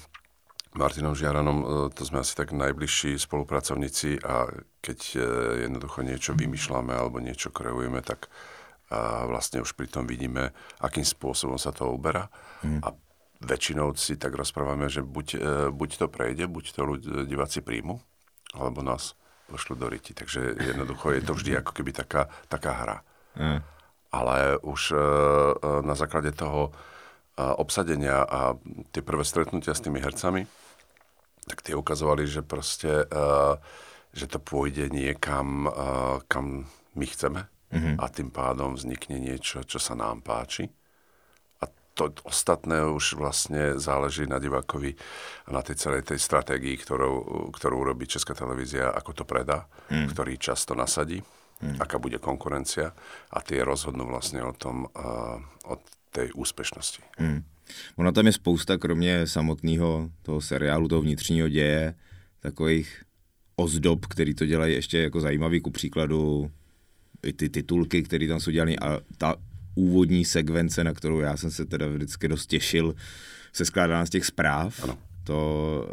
Martinom 0.79 1.19
Žiaranom, 1.19 1.59
e, 1.59 1.67
to 1.99 2.07
sme 2.07 2.23
asi 2.23 2.39
tak 2.39 2.55
najbližší 2.55 3.19
spolupracovníci 3.19 4.23
a 4.23 4.47
keď 4.79 4.99
e, 5.15 5.19
jednoducho 5.67 6.07
niečo 6.07 6.31
vymýšľame 6.39 6.95
alebo 6.95 7.19
niečo 7.19 7.51
kreujeme, 7.51 7.99
tak 8.07 8.31
a 8.95 9.25
vlastne 9.27 9.65
už 9.65 9.73
pri 9.75 9.89
tom 9.89 10.05
vidíme, 10.05 10.53
akým 10.79 11.03
spôsobom 11.03 11.57
sa 11.57 11.73
to 11.73 11.89
uberá. 11.89 12.29
Mm. 12.63 12.85
A 12.85 12.93
väčšinou 13.41 13.95
si 13.99 14.15
tak 14.15 14.35
rozprávame, 14.35 14.87
že 14.87 15.03
buď, 15.03 15.29
e, 15.35 15.39
buď 15.71 15.91
to 15.99 16.07
prejde, 16.07 16.45
buď 16.47 16.65
to 16.75 16.83
diváci 17.27 17.65
príjmu, 17.65 17.99
alebo 18.55 18.83
nás 18.83 19.19
pošlu 19.51 19.77
do 19.77 19.89
riti. 19.91 20.15
Takže 20.15 20.57
jednoducho 20.61 21.13
je 21.13 21.23
to 21.23 21.33
vždy 21.35 21.61
ako 21.61 21.73
keby 21.75 21.93
taká, 21.93 22.31
taká 22.49 22.73
hra. 22.73 22.99
Mm. 23.35 23.67
ale 24.15 24.63
už 24.63 24.95
na 25.83 25.99
základe 25.99 26.31
toho 26.31 26.71
obsadenia 27.35 28.23
a 28.23 28.55
tie 28.95 29.03
prvé 29.03 29.27
stretnutia 29.27 29.75
s 29.75 29.83
tými 29.83 29.99
hercami, 29.99 30.47
tak 31.51 31.67
tie 31.67 31.75
ukazovali, 31.75 32.23
že 32.31 32.47
proste, 32.47 33.11
že 34.15 34.27
to 34.31 34.39
pôjde 34.39 34.87
niekam, 34.95 35.67
kam 36.31 36.71
my 36.95 37.07
chceme 37.11 37.43
mm-hmm. 37.75 37.95
a 37.99 38.05
tým 38.07 38.31
pádom 38.31 38.79
vznikne 38.79 39.19
niečo, 39.19 39.67
čo 39.67 39.83
sa 39.83 39.99
nám 39.99 40.23
páči 40.23 40.71
to 41.95 42.11
ostatné 42.27 42.83
už 42.83 43.15
vlastne 43.15 43.79
záleží 43.79 44.27
na 44.27 44.43
divákovi 44.43 44.99
a 45.47 45.49
na 45.55 45.63
tej 45.63 45.79
celej 45.79 46.03
tej 46.03 46.19
stratégii, 46.19 46.75
ktorú, 46.75 47.13
ktorú 47.55 47.75
urobí 47.87 48.11
Česká 48.11 48.35
televízia, 48.35 48.91
ako 48.91 49.23
to 49.23 49.25
predá, 49.25 49.71
mm. 49.89 50.11
ktorý 50.11 50.35
často 50.35 50.75
nasadí, 50.75 51.23
mm. 51.63 51.79
aká 51.79 52.03
bude 52.03 52.19
konkurencia 52.19 52.91
a 53.31 53.39
tie 53.47 53.63
rozhodnú 53.63 54.11
vlastne 54.11 54.43
o 54.43 54.51
tom, 54.51 54.91
uh, 54.91 55.39
o 55.71 55.79
tej 56.11 56.35
úspešnosti. 56.35 57.03
Mm. 57.23 57.47
Ono 57.97 58.13
tam 58.13 58.27
je 58.27 58.33
spousta, 58.33 58.79
kromě 58.79 59.27
samotného 59.27 60.11
toho 60.23 60.41
seriálu, 60.41 60.89
toho 60.89 61.03
vnitřního 61.03 61.49
děje, 61.49 61.95
takových 62.41 63.03
ozdob, 63.57 64.07
který 64.07 64.35
to 64.35 64.47
dělají 64.47 64.75
ještě 64.75 64.99
jako 64.99 65.21
zajímavý, 65.21 65.61
ku 65.61 65.71
příkladu 65.71 66.51
i 67.23 67.33
ty 67.33 67.49
titulky, 67.49 68.03
které 68.03 68.29
tam 68.29 68.41
jsou 68.41 68.51
dělané 68.51 68.77
a 68.77 69.01
ta 69.19 69.35
úvodní 69.75 70.25
sekvence, 70.25 70.85
na 70.85 70.93
kterou 70.93 71.21
já 71.21 71.37
jsem 71.37 71.51
se 71.51 71.65
teda 71.65 71.87
vždycky 71.87 72.29
dost 72.29 72.47
těšil, 72.47 72.95
se 73.53 73.65
skládá 73.65 74.07
z 74.07 74.11
těch 74.11 74.25
zpráv. 74.25 74.85
Ano. 74.85 74.99
To 75.25 75.89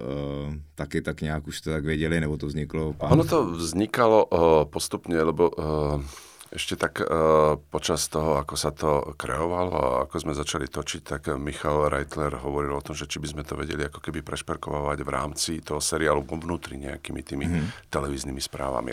uh, 0.47 0.55
taky 0.75 1.01
tak 1.01 1.21
nějak 1.21 1.47
už 1.47 1.61
to 1.61 1.69
tak 1.69 1.85
věděli, 1.85 2.19
nebo 2.21 2.37
to 2.37 2.47
vzniklo? 2.47 2.93
Pán? 2.93 3.11
Ono 3.11 3.23
to 3.23 3.45
vznikalo 3.45 4.25
uh, 4.25 4.39
postupně, 4.65 5.21
lebo 5.21 5.49
uh, 5.49 6.03
ešte 6.51 6.75
tak 6.75 6.99
uh, 6.99 7.55
počas 7.71 8.11
toho, 8.11 8.35
ako 8.35 8.55
sa 8.59 8.75
to 8.75 9.15
kreovalo 9.15 9.71
a 9.71 9.89
ako 10.03 10.15
sme 10.19 10.33
začali 10.35 10.67
točiť, 10.67 11.01
tak 11.01 11.31
Michal 11.39 11.87
Reitler 11.87 12.35
hovoril 12.43 12.75
o 12.75 12.83
tom, 12.83 12.91
že 12.91 13.07
či 13.07 13.23
by 13.23 13.27
sme 13.31 13.43
to 13.47 13.55
vedeli 13.55 13.87
ako 13.87 14.03
keby 14.03 14.19
prešperkovať 14.19 14.99
v 14.99 15.09
rámci 15.09 15.51
toho 15.63 15.79
seriálu 15.79 16.27
vnútri 16.27 16.75
nejakými 16.75 17.21
tými 17.23 17.45
mm-hmm. 17.47 17.87
televíznymi 17.87 18.41
správami. 18.43 18.91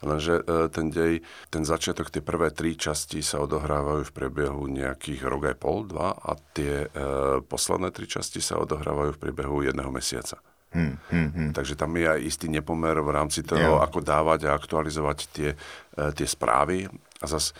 Lenže 0.00 0.40
uh, 0.40 0.72
ten 0.72 0.88
dej, 0.88 1.20
ten 1.52 1.68
začiatok, 1.68 2.08
tie 2.08 2.24
prvé 2.24 2.48
tri 2.56 2.72
časti 2.72 3.20
sa 3.20 3.44
odohrávajú 3.44 4.08
v 4.08 4.14
priebehu 4.16 4.64
nejakých 4.72 5.28
rok 5.28 5.52
aj 5.52 5.56
pol, 5.60 5.84
dva 5.84 6.16
a 6.16 6.40
tie 6.56 6.88
uh, 6.88 7.44
posledné 7.44 7.92
tri 7.92 8.08
časti 8.08 8.40
sa 8.40 8.56
odohrávajú 8.64 9.12
v 9.14 9.22
priebehu 9.28 9.60
jedného 9.60 9.92
mesiaca. 9.92 10.40
Hmm, 10.68 11.00
hmm, 11.08 11.28
hmm. 11.32 11.50
Takže 11.56 11.80
tam 11.80 11.96
je 11.96 12.04
aj 12.04 12.20
istý 12.20 12.46
nepomer 12.52 13.00
v 13.00 13.08
rámci 13.08 13.40
toho, 13.40 13.80
jo. 13.80 13.80
ako 13.80 14.04
dávať 14.04 14.52
a 14.52 14.56
aktualizovať 14.56 15.18
tie, 15.32 15.50
e, 15.96 16.02
tie 16.12 16.26
správy. 16.28 16.84
A 17.18 17.24
zase 17.24 17.56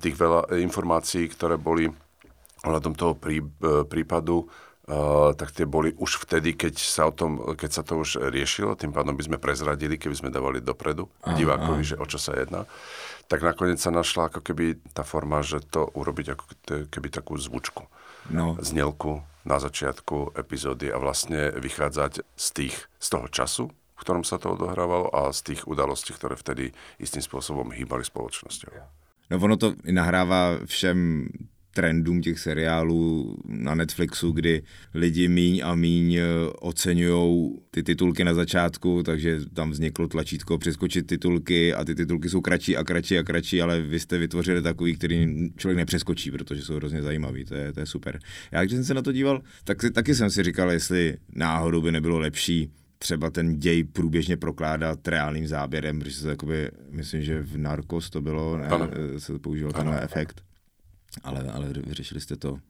tých 0.00 0.16
veľa 0.16 0.56
informácií, 0.58 1.28
ktoré 1.30 1.60
boli 1.60 1.86
ohľadom 2.64 2.96
toho 2.96 3.14
prí, 3.14 3.44
e, 3.44 3.84
prípadu, 3.84 4.48
Uh, 4.86 5.34
tak 5.34 5.50
tie 5.50 5.66
boli 5.66 5.90
už 5.98 6.22
vtedy, 6.22 6.54
keď 6.54 6.78
sa, 6.78 7.10
o 7.10 7.12
tom, 7.12 7.42
keď 7.58 7.70
sa 7.74 7.82
to 7.82 7.98
už 7.98 8.30
riešilo, 8.30 8.78
tým 8.78 8.94
pádom 8.94 9.18
by 9.18 9.26
sme 9.26 9.42
prezradili, 9.42 9.98
keby 9.98 10.14
sme 10.14 10.30
dávali 10.30 10.62
dopredu 10.62 11.10
aha, 11.26 11.34
divákovi, 11.34 11.82
aha. 11.82 11.90
že 11.90 11.96
o 11.98 12.06
čo 12.06 12.22
sa 12.22 12.38
jedná. 12.38 12.62
Tak 13.26 13.42
nakoniec 13.42 13.82
sa 13.82 13.90
našla 13.90 14.30
ako 14.30 14.46
keby 14.46 14.78
tá 14.94 15.02
forma, 15.02 15.42
že 15.42 15.58
to 15.58 15.90
urobiť 15.90 16.38
ako 16.38 16.44
keby 16.86 17.08
takú 17.10 17.34
zvučku, 17.34 17.82
no. 18.30 18.54
znelku, 18.62 19.26
na 19.46 19.62
začiatku 19.62 20.34
epizódy 20.34 20.90
a 20.90 20.98
vlastne 20.98 21.54
vychádzať 21.54 22.26
z, 22.34 22.46
tých, 22.52 22.76
z 22.98 23.06
toho 23.08 23.26
času, 23.30 23.64
v 23.70 24.00
ktorom 24.02 24.26
sa 24.26 24.36
to 24.36 24.58
odohrávalo 24.58 25.08
a 25.14 25.30
z 25.30 25.54
tých 25.54 25.64
udalostí, 25.64 26.12
ktoré 26.12 26.34
vtedy 26.36 26.74
istým 26.98 27.22
spôsobom 27.22 27.70
hýbali 27.72 28.02
spoločnosťou. 28.02 28.74
No 29.30 29.34
ono 29.42 29.56
to 29.58 29.74
nahrává 29.86 30.62
všem 30.66 31.30
trendům 31.76 32.20
těch 32.20 32.38
seriálů 32.38 33.36
na 33.48 33.74
Netflixu, 33.74 34.32
kdy 34.32 34.62
lidi 34.94 35.28
míň 35.28 35.60
a 35.64 35.74
míň 35.74 36.14
eh, 36.14 36.22
oceňují 36.60 37.50
ty 37.70 37.82
titulky 37.82 38.24
na 38.24 38.34
začátku, 38.34 39.02
takže 39.02 39.40
tam 39.54 39.70
vzniklo 39.70 40.08
tlačítko 40.08 40.58
přeskočit 40.58 41.06
titulky 41.06 41.74
a 41.74 41.84
ty 41.84 41.94
titulky 41.94 42.28
jsou 42.28 42.40
kratší 42.40 42.76
a 42.76 42.84
kratší 42.84 43.18
a 43.18 43.22
kratší, 43.22 43.62
ale 43.62 43.82
vy 43.82 44.00
jste 44.00 44.18
vytvořili 44.18 44.62
takový, 44.62 44.94
který 44.94 45.50
člověk 45.56 45.76
nepřeskočí, 45.76 46.30
protože 46.30 46.62
jsou 46.62 46.74
hrozně 46.74 47.02
zajímavý, 47.02 47.44
to 47.44 47.54
je, 47.54 47.72
to 47.72 47.80
je 47.80 47.86
super. 47.86 48.18
Já 48.52 48.60
když 48.64 48.72
jsem 48.72 48.84
se 48.84 48.94
na 48.94 49.02
to 49.02 49.12
díval, 49.12 49.42
tak 49.64 49.82
si, 49.82 49.90
taky 49.90 50.14
jsem 50.14 50.30
si 50.30 50.42
říkal, 50.42 50.70
jestli 50.70 51.16
náhodou 51.32 51.80
by 51.80 51.92
nebylo 51.92 52.18
lepší 52.18 52.70
třeba 52.98 53.30
ten 53.30 53.58
děj 53.58 53.84
průběžně 53.84 54.36
prokládat 54.36 55.08
reálným 55.08 55.46
záběrem, 55.46 55.98
protože 55.98 56.16
se 56.16 56.28
jakoby, 56.28 56.70
myslím, 56.90 57.22
že 57.22 57.42
v 57.42 57.58
Narcos 57.58 58.10
to 58.10 58.20
bylo, 58.20 58.58
ne, 58.58 58.68
se 59.18 59.38
používal 59.38 59.72
tenhle 59.72 60.02
efekt 60.02 60.46
ale, 61.24 61.46
ale 61.48 61.64
vyřešili 61.72 62.20
ste 62.20 62.36
to 62.36 62.60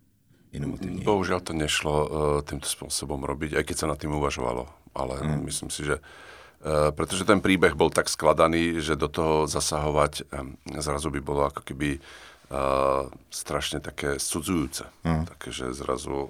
inovatívne. 0.55 1.03
Bohužiaľ 1.03 1.41
to 1.43 1.53
nešlo 1.53 1.95
uh, 1.95 2.09
týmto 2.47 2.71
spôsobom 2.71 3.25
robiť, 3.27 3.59
aj 3.59 3.65
keď 3.67 3.77
sa 3.77 3.91
nad 3.91 3.99
tým 3.99 4.15
uvažovalo. 4.15 4.71
Ale 4.97 5.21
mm. 5.21 5.45
myslím 5.45 5.69
si, 5.69 5.85
že 5.85 5.99
uh, 5.99 6.95
pretože 6.95 7.27
ten 7.29 7.43
príbeh 7.43 7.75
bol 7.77 7.93
tak 7.93 8.09
skladaný, 8.09 8.81
že 8.81 8.97
do 8.97 9.11
toho 9.11 9.45
zasahovať 9.51 10.31
um, 10.31 10.57
zrazu 10.79 11.13
by 11.13 11.21
bolo 11.21 11.45
ako 11.51 11.61
keby 11.67 11.99
uh, 11.99 13.11
strašne 13.29 13.83
také 13.83 14.17
sudzujúce. 14.17 14.89
Mm. 15.05 15.29
Takže 15.29 15.75
zrazu 15.77 16.15
uh, 16.15 16.29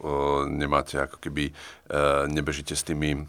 nemáte 0.49 0.99
ako 0.99 1.20
keby, 1.23 1.52
uh, 1.52 2.26
nebežíte 2.26 2.75
s 2.75 2.82
tými 2.82 3.28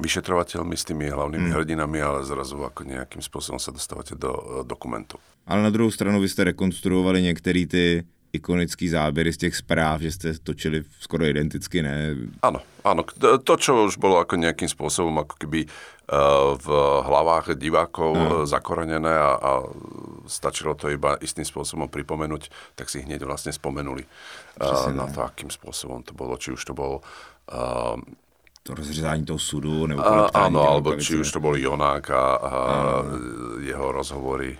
vyšetrovateľmi, 0.00 0.74
s 0.76 0.84
tými 0.84 1.06
hlavnými 1.12 1.48
mm. 1.50 1.54
hrdinami, 1.54 1.98
ale 2.00 2.24
zrazu 2.24 2.60
ako 2.60 2.88
nejakým 2.88 3.20
spôsobom 3.20 3.60
sa 3.60 3.72
dostávate 3.72 4.16
do 4.16 4.32
uh, 4.32 4.40
dokumentu. 4.64 5.20
Ale 5.48 5.62
na 5.64 5.70
druhou 5.70 5.90
stranu 5.90 6.20
vy 6.20 6.28
jste 6.28 6.44
rekonstruovali 6.44 7.22
některé 7.22 7.66
ty 7.66 8.04
ikonický 8.32 8.88
zábery 8.88 9.32
z 9.32 9.36
těch 9.36 9.56
zpráv, 9.56 10.00
že 10.00 10.10
ste 10.12 10.28
točili 10.36 10.84
skoro 11.00 11.24
identicky, 11.24 11.80
ne? 11.80 12.28
Áno, 12.44 12.60
áno. 12.84 13.00
To, 13.18 13.54
čo 13.56 13.88
už 13.88 13.96
bolo 13.96 14.20
ako 14.20 14.36
nejakým 14.36 14.68
spôsobom 14.68 15.24
ako 15.24 15.34
keby 15.40 15.64
uh, 15.64 16.52
v 16.60 16.68
hlavách 17.08 17.56
divákov 17.56 18.12
no. 18.12 18.44
zakorenené 18.44 19.08
a, 19.08 19.32
a 19.40 19.52
stačilo 20.28 20.76
to 20.76 20.92
iba 20.92 21.16
istým 21.24 21.48
spôsobom 21.48 21.88
pripomenúť, 21.88 22.76
tak 22.76 22.92
si 22.92 23.00
hneď 23.00 23.24
vlastne 23.24 23.48
spomenuli 23.48 24.04
uh, 24.04 24.92
na 24.92 25.08
to, 25.08 25.24
akým 25.24 25.48
spôsobom 25.48 26.04
to 26.04 26.12
bolo. 26.12 26.36
Či 26.36 26.52
už 26.52 26.62
to 26.68 26.76
bolo 26.76 27.00
uh, 27.48 27.96
to 28.68 28.74
rozřezání 28.74 29.24
toho 29.24 29.38
sudu, 29.38 29.86
nebo 29.86 30.06
a, 30.06 30.28
Áno, 30.28 30.60
alebo 30.60 30.92
či 31.00 31.16
už 31.16 31.32
to 31.32 31.40
bol 31.40 31.56
Jonák 31.56 32.10
a, 32.12 32.24
a 32.36 32.52
jeho 33.64 33.92
rozhovory. 33.92 34.58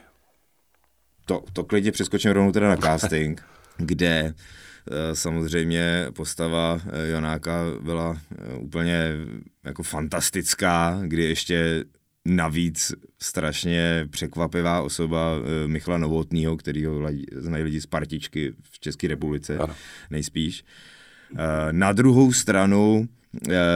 To, 1.28 1.44
to 1.52 1.64
klidně 1.64 1.92
přeskočím 1.92 2.30
rovnou 2.30 2.52
teda 2.52 2.68
na 2.68 2.76
casting, 2.76 3.44
kde 3.76 4.32
eh, 4.32 5.14
samozřejmě 5.14 6.08
postava 6.16 6.80
eh, 6.80 7.08
Jonáka 7.08 7.64
byla 7.80 8.16
eh, 8.16 8.54
úplně 8.54 9.12
jako 9.64 9.82
fantastická, 9.82 11.00
kdy 11.04 11.24
ještě 11.24 11.84
navíc 12.24 12.92
strašně 13.20 14.08
překvapivá 14.10 14.82
osoba 14.82 15.32
Michala 15.66 15.98
Novotného, 15.98 16.56
kterýho 16.56 17.00
znají 17.32 17.64
lidi 17.64 17.80
z 17.80 17.86
partičky 17.86 18.52
v 18.70 18.80
České 18.80 19.08
republice 19.08 19.58
ano. 19.58 19.74
nejspíš. 20.10 20.64
Na 21.72 21.92
druhou 21.92 22.32
stranu 22.32 23.08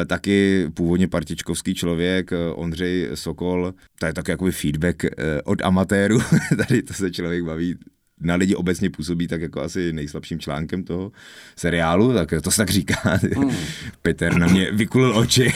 taky 0.06 0.68
původně 0.74 1.08
partičkovský 1.08 1.74
člověk, 1.74 2.32
eh, 2.32 2.36
Ondřej 2.54 3.08
Sokol, 3.14 3.74
to 3.98 4.06
je 4.06 4.12
tak 4.12 4.28
jakoby 4.28 4.52
feedback 4.52 5.04
eh, 5.04 5.10
od 5.44 5.62
amatéru, 5.62 6.18
tady 6.56 6.82
to 6.82 6.94
se 6.94 7.10
člověk 7.10 7.44
baví 7.44 7.76
na 8.20 8.34
lidi 8.34 8.54
obecně 8.54 8.90
působí 8.90 9.26
tak 9.26 9.40
jako 9.40 9.60
asi 9.60 9.92
nejslabším 9.92 10.38
článkem 10.38 10.82
toho 10.82 11.12
seriálu, 11.56 12.14
tak 12.14 12.34
to 12.42 12.50
se 12.50 12.56
tak 12.56 12.70
říká. 12.70 13.20
Mm. 13.36 13.50
Peter 14.02 14.36
na 14.36 14.46
mě 14.46 14.70
vykulil 14.72 15.16
oči. 15.18 15.52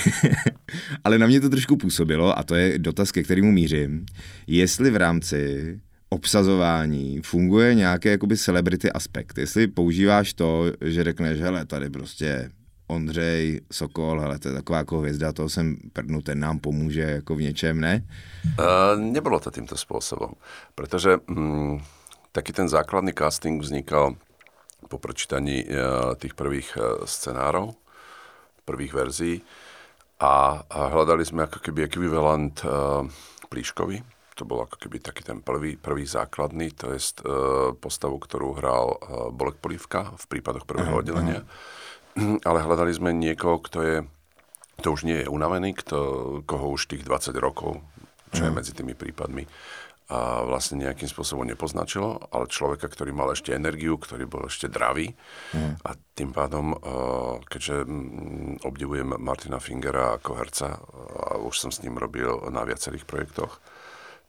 Ale 1.05 1.19
na 1.19 1.27
mě 1.27 1.41
to 1.41 1.49
trošku 1.49 1.77
působilo 1.77 2.39
a 2.39 2.43
to 2.43 2.55
je 2.55 2.79
dotaz, 2.79 3.13
ke 3.13 3.23
kterému 3.23 3.53
mířím. 3.53 4.07
Jestli 4.47 4.91
v 4.91 4.97
rámci 4.97 5.81
obsazování 6.09 7.21
funguje 7.23 7.75
nějaký 7.75 8.09
jakoby 8.09 8.37
celebrity 8.37 8.93
aspekt. 8.93 9.39
Jestli 9.39 9.67
používáš 9.67 10.35
to, 10.35 10.73
že 10.85 11.05
řekneš, 11.05 11.41
hele, 11.41 11.67
tady 11.67 11.91
prostě 11.91 12.51
Ondřej 12.87 13.61
Sokol, 13.73 14.21
ale 14.21 14.39
to 14.39 14.49
je 14.49 14.55
taková 14.55 14.79
jako 14.79 14.99
hvězda, 14.99 15.33
toho 15.33 15.49
jsem 15.49 15.77
prdnu, 15.93 16.23
ten 16.23 16.41
nám 16.41 16.59
pomůže 16.59 17.01
jako 17.01 17.35
v 17.35 17.43
něčem, 17.43 17.81
ne? 17.81 18.07
Uh, 18.59 19.01
nebolo 19.01 19.41
to 19.41 19.51
týmto 19.51 19.75
spôsobom, 19.75 20.39
pretože 20.79 21.19
mm, 21.27 21.83
taký 22.33 22.53
ten 22.55 22.69
základný 22.69 23.11
casting 23.11 23.59
vznikal 23.59 24.15
po 24.89 24.99
prečítaní 24.99 25.67
uh, 25.67 26.15
tých 26.15 26.39
prvých 26.39 26.79
uh, 26.79 27.03
scenárov, 27.03 27.75
prvých 28.63 28.95
verzií 28.95 29.43
a, 30.23 30.63
a 30.71 30.79
hľadali 30.87 31.27
sme 31.27 31.51
ako 31.51 31.59
keby 31.59 31.91
ekvivalent 31.91 32.63
uh, 32.63 33.03
Plíškovi, 33.51 33.99
to 34.39 34.47
bol 34.47 34.63
ako 34.63 34.79
keby 34.79 35.03
taký 35.03 35.27
ten 35.27 35.43
prvý, 35.43 35.75
prvý 35.75 36.07
základný, 36.07 36.71
to 36.71 36.95
je 36.95 37.03
uh, 37.03 37.75
postavu, 37.75 38.23
ktorú 38.23 38.55
hral 38.63 38.87
uh, 38.95 38.99
Bolek 39.35 39.59
Polívka 39.59 40.15
v 40.15 40.25
prípadoch 40.39 40.71
prvého 40.71 40.95
aha, 40.95 41.01
oddelenia. 41.03 41.41
Aha 41.43 41.85
ale 42.49 42.59
hľadali 42.65 42.93
sme 42.93 43.13
niekoho, 43.13 43.61
kto 43.61 43.79
je, 43.85 43.97
to 44.81 44.89
už 44.93 45.05
nie 45.05 45.25
je 45.25 45.31
unavený, 45.31 45.77
kto, 45.77 45.99
koho 46.49 46.75
už 46.77 46.89
tých 46.89 47.05
20 47.05 47.37
rokov, 47.39 47.81
čo 48.33 48.49
je 48.49 48.51
mhm. 48.53 48.57
medzi 48.57 48.73
tými 48.73 48.95
prípadmi, 48.97 49.45
a 50.07 50.47
vlastne 50.47 50.87
nejakým 50.87 51.11
spôsobom 51.11 51.43
nepoznačilo, 51.43 52.31
ale 52.31 52.47
človeka, 52.47 52.87
ktorý 52.87 53.11
mal 53.11 53.35
ešte 53.35 53.51
energiu, 53.51 53.99
ktorý 53.99 54.31
bol 54.31 54.47
ešte 54.47 54.71
dravý 54.71 55.11
mm. 55.51 55.83
a 55.83 55.99
tým 56.15 56.31
pádom, 56.31 56.79
keďže 57.51 57.83
mm, 57.83 58.63
obdivujem 58.63 59.19
Martina 59.19 59.59
Fingera 59.59 60.15
ako 60.15 60.31
herca 60.39 60.79
a 60.79 61.43
už 61.43 61.59
som 61.59 61.75
s 61.75 61.83
ním 61.83 61.99
robil 61.99 62.31
na 62.55 62.63
viacerých 62.63 63.03
projektoch, 63.03 63.59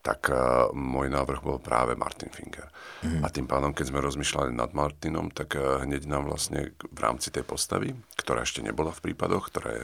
tak 0.07 0.31
môj 0.71 1.11
návrh 1.11 1.43
bol 1.43 1.59
práve 1.59 1.99
Martin 1.99 2.31
Finger. 2.31 2.71
Mm. 3.03 3.19
A 3.19 3.27
tým 3.27 3.43
pádom, 3.43 3.75
keď 3.75 3.91
sme 3.91 3.99
rozmýšľali 3.99 4.55
nad 4.55 4.71
Martinom, 4.71 5.27
tak 5.27 5.59
hneď 5.59 6.07
nám 6.07 6.31
vlastne 6.31 6.71
v 6.79 6.99
rámci 7.03 7.27
tej 7.27 7.43
postavy, 7.43 7.91
ktorá 8.15 8.47
ešte 8.47 8.63
nebola 8.63 8.95
v 8.95 9.11
prípadoch, 9.11 9.51
ktorá 9.51 9.83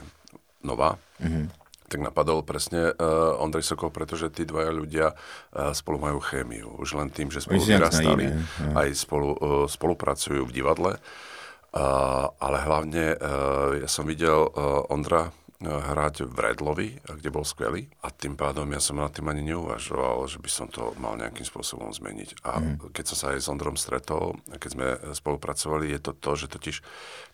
nová, 0.64 0.96
mm 1.20 1.64
tak 1.84 2.00
napadol 2.00 2.42
presne 2.42 2.90
uh, 2.90 3.38
Ondrej 3.38 3.70
Sokol, 3.70 3.94
pretože 3.94 4.32
tí 4.32 4.42
dvaja 4.42 4.74
ľudia 4.74 5.06
uh, 5.14 5.70
spolu 5.70 6.02
majú 6.02 6.18
chémiu. 6.18 6.80
Už 6.82 6.98
len 6.98 7.06
tým, 7.12 7.30
že 7.30 7.44
spolu 7.44 7.62
vyrastali, 7.62 8.34
aj 8.74 8.88
spolu, 8.98 9.30
uh, 9.36 9.38
spolupracujú 9.70 10.42
v 10.42 10.54
divadle. 10.54 10.98
Uh, 11.70 12.30
ale 12.42 12.58
hlavne 12.66 13.14
uh, 13.14 13.78
ja 13.78 13.86
som 13.86 14.10
videl 14.10 14.42
uh, 14.42 14.90
Ondra 14.90 15.30
hrať 15.62 16.26
v 16.26 16.36
Redlovi, 16.36 16.88
kde 17.06 17.30
bol 17.30 17.46
skvelý. 17.46 17.86
A 18.02 18.10
tým 18.10 18.34
pádom 18.34 18.66
ja 18.74 18.82
som 18.82 18.98
na 18.98 19.06
tým 19.08 19.30
ani 19.30 19.46
neuvažoval, 19.54 20.26
že 20.26 20.42
by 20.42 20.50
som 20.50 20.66
to 20.68 20.92
mal 20.98 21.14
nejakým 21.14 21.46
spôsobom 21.46 21.88
zmeniť. 21.94 22.42
A 22.44 22.58
mm. 22.60 22.90
keď 22.90 23.04
som 23.14 23.16
sa 23.16 23.26
aj 23.32 23.38
s 23.44 23.48
Ondrom 23.48 23.78
stretol, 23.78 24.36
keď 24.58 24.70
sme 24.70 24.86
spolupracovali, 25.14 25.94
je 25.94 26.00
to 26.02 26.12
to, 26.18 26.30
že 26.34 26.46
totiž 26.50 26.76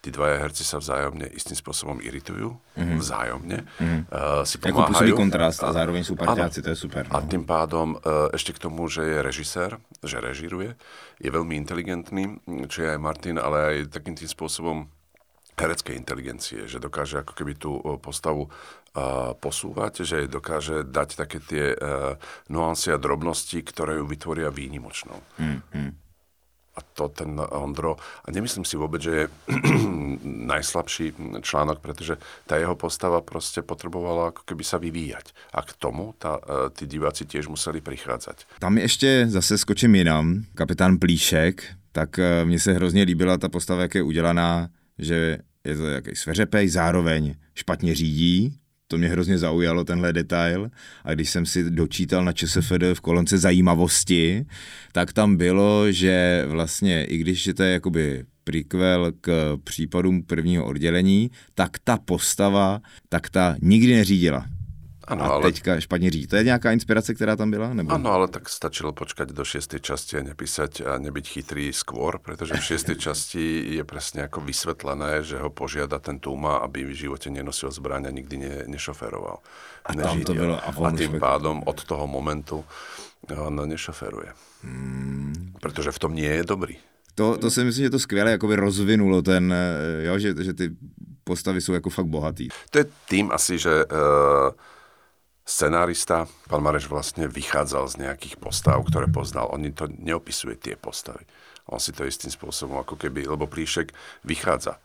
tí 0.05 0.09
dvaja 0.13 0.37
herci 0.47 0.63
sa 0.63 0.79
vzájomne 0.79 1.27
istým 1.33 1.57
spôsobom 1.57 1.99
iritujú, 2.05 2.55
mm. 2.77 2.99
vzájomne, 3.01 3.59
mm. 3.67 4.01
Uh, 4.11 4.45
si 4.45 4.61
pomáhajú. 4.61 5.17
Ako 5.17 5.21
kontrast 5.21 5.61
a 5.65 5.73
zároveň 5.73 6.03
sú 6.05 6.15
partiáci, 6.15 6.61
to 6.61 6.71
je 6.71 6.79
super. 6.79 7.09
No. 7.09 7.19
A 7.19 7.25
tým 7.25 7.43
pádom 7.49 7.97
uh, 7.99 8.31
ešte 8.37 8.55
k 8.55 8.63
tomu, 8.63 8.87
že 8.87 9.03
je 9.07 9.19
režisér, 9.25 9.71
že 10.05 10.21
režíruje, 10.21 10.77
je 11.21 11.29
veľmi 11.29 11.57
inteligentný, 11.57 12.41
čo 12.69 12.85
je 12.85 12.89
aj 12.95 13.01
Martin, 13.01 13.37
ale 13.37 13.57
aj 13.61 13.77
takým 13.93 14.17
tým 14.17 14.29
spôsobom 14.29 14.89
hereckej 15.61 15.95
inteligencie, 15.97 16.65
že 16.65 16.81
dokáže 16.81 17.21
ako 17.21 17.33
keby 17.37 17.53
tú 17.61 17.77
postavu 18.01 18.49
uh, 18.49 19.37
posúvať, 19.37 20.03
že 20.03 20.27
dokáže 20.27 20.83
dať 20.89 21.09
také 21.15 21.39
tie 21.45 21.65
uh, 21.77 22.17
nuancy 22.49 22.91
a 22.91 22.99
drobnosti, 22.99 23.61
ktoré 23.61 24.01
ju 24.01 24.05
vytvoria 24.09 24.49
výnimočnou. 24.49 25.21
Mm, 25.39 25.61
mm. 25.75 25.93
A 26.71 26.81
to 26.95 27.11
ten 27.11 27.35
Ondro, 27.51 27.99
a 27.99 28.31
nemyslím 28.31 28.65
si 28.65 28.79
vôbec, 28.79 29.03
že 29.03 29.13
je 29.13 29.25
najslabší 30.55 31.13
článok, 31.43 31.83
pretože 31.83 32.17
tá 32.47 32.57
jeho 32.57 32.79
postava 32.79 33.21
proste 33.21 33.61
potrebovala 33.61 34.31
ako 34.31 34.47
keby 34.47 34.65
sa 34.65 34.79
vyvíjať. 34.79 35.35
A 35.53 35.67
k 35.67 35.77
tomu 35.77 36.15
tá, 36.17 36.39
uh, 36.41 36.71
tí 36.73 36.87
diváci 36.87 37.27
tiež 37.27 37.51
museli 37.51 37.85
prichádzať. 37.85 38.59
Tam 38.59 38.79
ještě 38.79 39.27
zase 39.29 39.59
skočím 39.59 39.95
jinam, 39.95 40.45
kapitán 40.55 40.99
Plíšek, 40.99 41.63
tak 41.93 42.19
uh, 42.19 42.49
mně 42.49 42.59
se 42.59 42.73
hrozně 42.73 43.03
líbila 43.03 43.39
ta 43.39 43.49
postava, 43.49 43.83
jak 43.83 43.95
je 43.95 44.03
udělaná, 44.03 44.69
že 44.99 45.39
je 45.65 45.77
to 45.77 45.87
jaký 45.87 46.11
sveřepej, 46.15 46.69
zároveň 46.69 47.35
špatně 47.55 47.95
řídí, 47.95 48.61
to 48.91 48.99
mě 48.99 49.09
hrozně 49.09 49.39
zaujalo, 49.39 49.85
tenhle 49.85 50.13
detail. 50.13 50.71
A 51.05 51.15
když 51.15 51.31
jsem 51.31 51.47
si 51.47 51.71
dočítal 51.71 52.25
na 52.25 52.33
ČSFD 52.33 52.83
v 52.95 53.01
kolonce 53.01 53.39
zajímavosti, 53.39 54.47
tak 54.93 55.13
tam 55.13 55.37
bylo, 55.37 55.93
že 55.93 56.45
vlastně, 56.49 57.05
i 57.05 57.17
když 57.19 57.47
je 57.47 57.55
to 57.55 57.63
je 57.63 57.73
jakoby 57.73 58.25
prequel 58.45 59.13
k 59.21 59.57
případům 59.65 60.23
prvního 60.23 60.65
oddělení, 60.65 61.31
tak 61.55 61.79
ta 61.85 61.99
postava, 61.99 62.81
tak 63.09 63.31
ta 63.31 63.57
nikdy 63.63 63.95
neřídila. 63.95 64.47
Ano, 65.11 65.25
a 65.25 65.29
ale... 65.29 65.43
teďka 65.43 65.81
špatně 65.81 66.11
říct. 66.11 66.31
To 66.31 66.37
je 66.37 66.45
nějaká 66.45 66.73
inspirace, 66.73 67.15
která 67.15 67.37
tam 67.37 67.51
byla? 67.51 67.75
Nebo... 67.75 67.93
Ano, 67.93 68.13
ale 68.13 68.29
tak 68.29 68.49
stačilo 68.49 68.93
počkať 68.95 69.35
do 69.35 69.43
šiestej 69.43 69.83
časti 69.83 70.17
a 70.17 70.23
nepísať 70.23 70.87
a 70.87 71.03
nebyť 71.03 71.27
chytrý 71.27 71.75
skôr, 71.75 72.23
pretože 72.23 72.55
v 72.55 72.63
šiestej 72.63 72.97
časti 73.11 73.43
je 73.75 73.83
presne 73.83 74.31
ako 74.31 74.47
vysvetlené, 74.47 75.27
že 75.27 75.43
ho 75.43 75.51
požiada 75.51 75.99
ten 75.99 76.23
Tuma, 76.23 76.63
aby 76.63 76.87
v 76.87 76.95
živote 76.95 77.27
nenosil 77.27 77.75
zbraň 77.75 78.07
a 78.07 78.15
nikdy 78.15 78.37
ne, 78.39 78.55
nešoferoval. 78.71 79.43
A, 79.85 79.91
tam 79.99 80.23
to 80.23 80.35
bylo, 80.35 80.63
a, 80.63 80.71
a 80.71 80.91
tým 80.95 81.19
pádom 81.19 81.67
od 81.67 81.83
toho 81.83 82.07
momentu 82.07 82.63
on 83.35 83.59
nešoferuje. 83.67 84.31
Hmm. 84.63 85.59
Pretože 85.59 85.91
v 85.91 85.99
tom 85.99 86.15
nie 86.15 86.31
je 86.31 86.45
dobrý. 86.47 86.79
To, 87.15 87.37
to 87.37 87.51
si 87.51 87.65
myslím, 87.65 87.85
že 87.85 87.91
to 87.91 87.99
skvěle 87.99 88.31
jakoby 88.31 88.57
rozvinulo 88.57 89.23
ten, 89.23 89.53
eh, 89.53 90.07
jo, 90.07 90.19
že, 90.19 90.35
že 90.39 90.53
ty 90.55 90.71
postavy 91.25 91.61
jsou 91.61 91.73
jako 91.73 91.91
fakt 91.91 92.07
bohatý. 92.07 92.49
To 92.71 92.79
je 92.79 92.87
tým 93.09 93.31
asi, 93.33 93.59
že 93.59 93.85
uh, 93.85 94.51
scenárista, 95.51 96.31
pán 96.47 96.63
Mareš 96.63 96.87
vlastne 96.87 97.27
vychádzal 97.27 97.85
z 97.91 97.95
nejakých 98.07 98.39
postav, 98.39 98.79
ktoré 98.87 99.11
poznal. 99.11 99.51
On 99.51 99.59
to 99.75 99.91
neopisuje 99.91 100.55
tie 100.55 100.79
postavy. 100.79 101.27
On 101.67 101.83
si 101.83 101.91
to 101.91 102.07
istým 102.07 102.31
spôsobom 102.31 102.79
ako 102.79 102.95
keby, 102.95 103.27
lebo 103.27 103.51
Príšek 103.51 103.91
vychádza 104.23 104.79
e, 104.79 104.81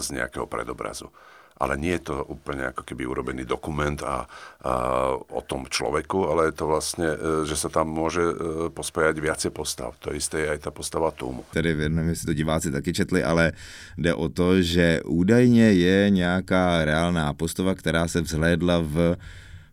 z 0.00 0.16
nejakého 0.16 0.48
predobrazu. 0.48 1.12
Ale 1.58 1.74
nie 1.74 1.90
je 1.98 2.14
to 2.14 2.22
úplne 2.30 2.70
ako 2.70 2.86
keby 2.86 3.02
urobený 3.02 3.42
dokument 3.42 3.98
a, 4.06 4.30
a 4.62 4.72
o 5.18 5.42
tom 5.42 5.66
človeku, 5.66 6.30
ale 6.30 6.52
je 6.52 6.54
to 6.54 6.64
vlastne, 6.68 7.08
e, 7.08 7.18
že 7.48 7.56
sa 7.56 7.68
tam 7.72 7.88
môže 7.88 8.22
e, 8.22 8.34
pospájať 8.72 9.16
viacej 9.18 9.50
postav. 9.52 9.96
To 10.04 10.12
isté 10.12 10.44
je 10.44 10.52
aj 10.56 10.68
tá 10.68 10.70
postava 10.70 11.12
Tumu. 11.12 11.48
Tedy 11.52 11.74
neviem, 11.88 12.12
jestli 12.12 12.32
to 12.32 12.38
diváci 12.38 12.68
taky 12.72 12.92
četli, 12.92 13.20
ale 13.24 13.52
jde 13.96 14.12
o 14.14 14.28
to, 14.28 14.62
že 14.62 15.00
údajně 15.04 15.72
je 15.72 16.10
nějaká 16.10 16.84
reálná 16.84 17.32
postava, 17.34 17.74
která 17.74 18.08
se 18.08 18.20
vzhlédla 18.20 18.78
v 18.84 19.16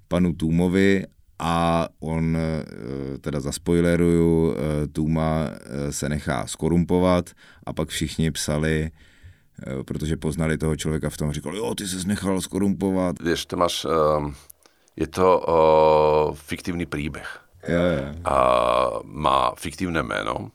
panu 0.07 0.33
Tůmovi 0.33 1.03
a 1.39 1.87
on, 1.99 2.37
eh, 2.37 3.17
teda 3.17 3.39
zaspoileruju, 3.39 4.55
eh, 4.55 4.87
Tuma 4.87 5.49
eh, 5.49 5.91
se 5.91 6.09
nechá 6.09 6.47
skorumpovat 6.47 7.29
a 7.65 7.73
pak 7.73 7.89
všichni 7.89 8.31
psali, 8.31 8.91
protože 9.87 10.17
poznali 10.17 10.57
toho 10.57 10.75
člověka 10.75 11.09
v 11.09 11.17
tom, 11.17 11.31
říkali, 11.31 11.57
jo, 11.57 11.75
ty 11.75 11.87
se 11.87 12.07
nechal 12.07 12.41
skorumpovat. 12.41 13.19
Vieš, 13.21 13.45
to 13.45 13.57
máš, 13.57 13.87
je 14.95 15.07
to. 15.07 15.45
Je, 17.67 17.75
je. 17.75 18.15
A 18.25 18.37
má 19.03 19.55
fiktívne 19.55 20.03
meno 20.03 20.51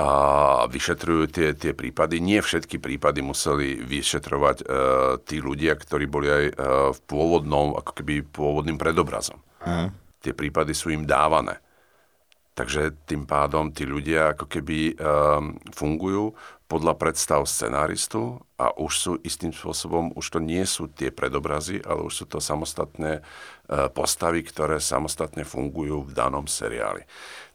a 0.00 0.64
vyšetrujú 0.64 1.28
tie, 1.28 1.48
tie 1.52 1.76
prípady. 1.76 2.24
Nie 2.24 2.40
všetky 2.40 2.80
prípady 2.80 3.20
museli 3.20 3.76
vyšetrovať 3.84 4.56
uh, 4.64 5.20
tí 5.20 5.44
ľudia, 5.44 5.76
ktorí 5.76 6.08
boli 6.08 6.28
aj 6.32 6.44
uh, 6.48 6.54
v 6.96 6.98
pôvodnom, 7.04 7.76
ako 7.76 8.00
keby 8.00 8.24
pôvodným 8.24 8.80
predobrazom. 8.80 9.36
Aha. 9.60 9.92
Tie 10.24 10.32
prípady 10.32 10.72
sú 10.72 10.88
im 10.88 11.04
dávané. 11.04 11.60
Takže 12.56 12.96
tým 13.04 13.28
pádom 13.28 13.72
tí 13.72 13.84
ľudia 13.88 14.36
ako 14.36 14.44
keby 14.48 14.96
um, 14.96 15.56
fungujú 15.72 16.36
podľa 16.68 16.94
predstav 17.00 17.40
scenáristu 17.48 18.40
a 18.60 18.70
už 18.76 18.92
sú 18.92 19.12
istým 19.24 19.50
spôsobom, 19.50 20.12
už 20.14 20.26
to 20.28 20.38
nie 20.38 20.62
sú 20.68 20.86
tie 20.86 21.10
predobrazy, 21.10 21.82
ale 21.82 22.04
už 22.04 22.12
sú 22.12 22.24
to 22.28 22.38
samostatné 22.38 23.20
uh, 23.20 23.88
postavy, 23.90 24.44
ktoré 24.44 24.76
samostatne 24.76 25.42
fungujú 25.42 26.08
v 26.08 26.12
danom 26.12 26.44
seriáli. 26.44 27.04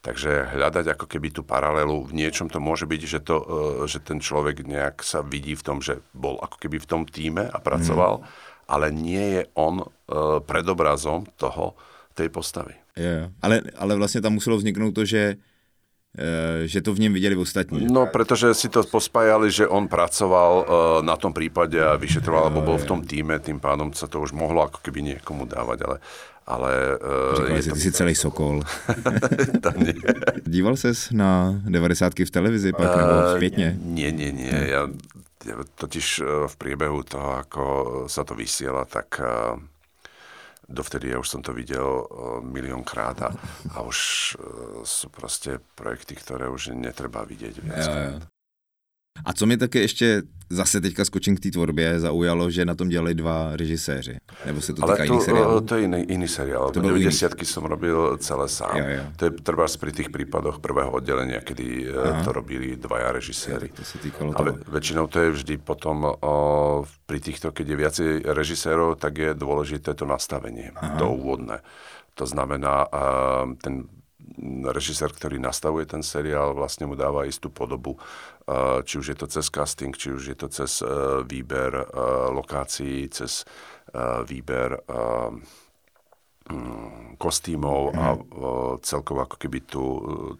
Takže 0.06 0.54
hľadať 0.54 0.86
ako 0.94 1.10
keby 1.10 1.34
tú 1.34 1.41
paralelu, 1.41 2.06
v 2.06 2.13
niečom 2.13 2.46
to 2.46 2.62
môže 2.62 2.86
byť, 2.86 3.02
že, 3.10 3.20
to, 3.26 3.41
e, 3.41 3.89
že 3.89 4.06
ten 4.06 4.22
človek 4.22 4.62
nejak 4.62 5.02
sa 5.02 5.26
vidí 5.26 5.58
v 5.58 5.65
tom, 5.65 5.82
že 5.82 6.06
bol 6.13 6.38
ako 6.38 6.62
keby 6.62 6.78
v 6.78 6.86
tom 6.86 7.02
týme 7.10 7.50
a 7.50 7.58
pracoval, 7.58 8.22
mm. 8.22 8.26
ale 8.70 8.94
nie 8.94 9.26
je 9.41 9.41
on 9.58 9.82
e, 9.82 9.88
predobrazom 10.46 11.26
toho, 11.41 11.74
tej 12.15 12.30
postavy. 12.30 12.78
Je, 12.96 13.28
ale, 13.44 13.65
ale 13.76 14.00
vlastne 14.00 14.24
tam 14.24 14.39
muselo 14.39 14.56
vzniknúť 14.56 14.94
to, 14.96 15.04
že 15.04 15.22
že 16.65 16.80
to 16.80 16.95
v 16.95 17.08
ňom 17.08 17.13
videli 17.13 17.36
ostatní. 17.36 17.91
No, 17.91 18.08
pretože 18.08 18.56
si 18.56 18.71
to 18.71 18.88
pospájali, 18.88 19.51
že 19.51 19.67
on 19.67 19.91
pracoval 19.91 20.51
uh, 20.56 20.65
na 21.04 21.19
tom 21.19 21.36
prípade 21.36 21.75
a 21.75 21.99
vyšetroval, 21.99 22.47
alebo 22.47 22.63
bol 22.63 22.78
v 22.80 22.88
tom 22.88 23.01
týme, 23.04 23.36
tým 23.43 23.60
pádom 23.60 23.91
sa 23.91 24.08
to 24.08 24.23
už 24.23 24.32
mohlo 24.32 24.63
ako 24.63 24.80
keby 24.80 25.15
niekomu 25.15 25.45
dávať, 25.45 25.80
ale 25.84 25.97
ale... 26.45 27.01
Uh, 27.01 27.58
je 27.58 27.63
to... 27.63 27.73
ty 27.73 27.82
jsi 27.82 27.91
celý 27.91 28.15
sokol. 28.15 28.62
Díval 30.45 30.78
ses 30.78 31.10
na 31.12 31.58
90 31.65 32.13
v 32.25 32.30
televizi 32.30 32.71
pak, 32.71 32.95
uh, 32.95 33.01
nebo 33.01 33.13
zpětně? 33.36 33.78
Nie, 33.82 34.12
nie, 34.12 34.32
nie. 34.32 34.54
Ja, 34.54 34.86
ja 35.45 35.65
totiž 35.78 36.21
v 36.49 36.56
priebehu 36.58 37.06
toho, 37.06 37.38
ako 37.41 37.63
sa 38.10 38.25
to 38.25 38.38
vysiela, 38.38 38.86
tak 38.86 39.21
uh, 39.21 39.58
dovtedy 40.67 41.13
ja 41.13 41.17
už 41.21 41.30
som 41.30 41.41
to 41.45 41.54
videl 41.56 42.04
uh, 42.04 42.41
miliónkrát 42.43 43.17
a, 43.23 43.30
a 43.73 43.78
už 43.86 43.99
uh, 44.36 44.43
sú 44.84 45.08
proste 45.13 45.62
projekty, 45.78 46.17
ktoré 46.17 46.51
už 46.51 46.75
netreba 46.75 47.23
vidieť 47.23 47.56
viac. 47.63 47.86
Ja, 49.15 49.21
ja. 49.21 49.23
A 49.25 49.34
co 49.34 49.45
mi 49.45 49.58
také 49.58 49.80
ještě 49.80 50.21
zase 50.49 50.82
teďka 50.82 51.06
skočím 51.06 51.38
k 51.38 51.39
té 51.39 51.51
tvorbě 51.51 51.99
zaujalo, 51.99 52.49
že 52.49 52.65
na 52.65 52.75
tom 52.75 52.89
dělali 52.89 53.15
dva 53.15 53.56
režiséři. 53.56 54.17
Nebo 54.45 54.62
se 54.62 54.73
to 54.73 54.84
Ale 54.84 54.93
týká 54.93 55.04
jiný 55.04 55.21
seriál? 55.21 55.62
to 55.62 55.75
je 55.75 55.84
iný, 55.84 56.01
iný 56.01 56.28
seriál. 56.28 56.71
To 56.71 56.82
90 56.82 57.34
iný... 57.34 57.45
som 57.45 57.65
robil 57.65 58.17
celé 58.17 58.49
sám. 58.49 58.78
Jo, 58.78 58.86
jo. 58.88 59.04
To 59.15 59.25
je 59.25 59.32
treba 59.32 59.65
pri 59.80 59.91
tých 59.91 60.10
prípadoch 60.13 60.60
prvého 60.62 60.91
oddelenia, 60.91 61.41
kedy 61.41 61.65
e, 61.65 61.89
Aha. 61.89 62.23
to 62.23 62.32
robili 62.32 62.75
dvaja 62.78 63.12
režiséri. 63.12 63.69
to 63.73 63.84
sa 63.84 63.97
týkalo 63.97 64.38
Ale 64.38 64.62
väčšinou 64.69 65.08
to 65.08 65.19
je 65.19 65.30
vždy 65.32 65.56
potom 65.58 66.06
o, 66.06 66.86
pri 67.06 67.19
týchto, 67.19 67.49
keď 67.49 67.65
je 67.65 67.75
viacej 67.75 68.10
režisérov, 68.30 69.01
tak 69.01 69.17
je 69.17 69.34
dôležité 69.34 69.97
to 69.97 70.06
nastavenie, 70.06 70.69
Aha. 70.78 71.01
to 71.01 71.10
úvodné. 71.10 71.65
To 72.15 72.23
znamená, 72.23 72.88
ten 73.60 73.91
režisér, 74.71 75.12
ktorý 75.12 75.39
nastavuje 75.39 75.86
ten 75.88 76.04
seriál, 76.04 76.56
vlastne 76.56 76.88
mu 76.88 76.95
dáva 76.95 77.28
istú 77.28 77.47
podobu, 77.51 77.99
či 78.86 79.02
už 79.02 79.06
je 79.14 79.18
to 79.18 79.26
cez 79.26 79.50
casting, 79.50 79.98
či 79.98 80.14
už 80.14 80.24
je 80.34 80.38
to 80.38 80.48
cez 80.54 80.86
výber 81.26 81.74
lokácií, 82.30 83.10
cez 83.10 83.42
výber 84.30 84.78
mm, 86.54 87.18
kostýmov 87.18 87.98
a 87.98 88.14
celkovo 88.86 89.26
ako 89.26 89.36
keby 89.42 89.60
tu, 89.66 89.84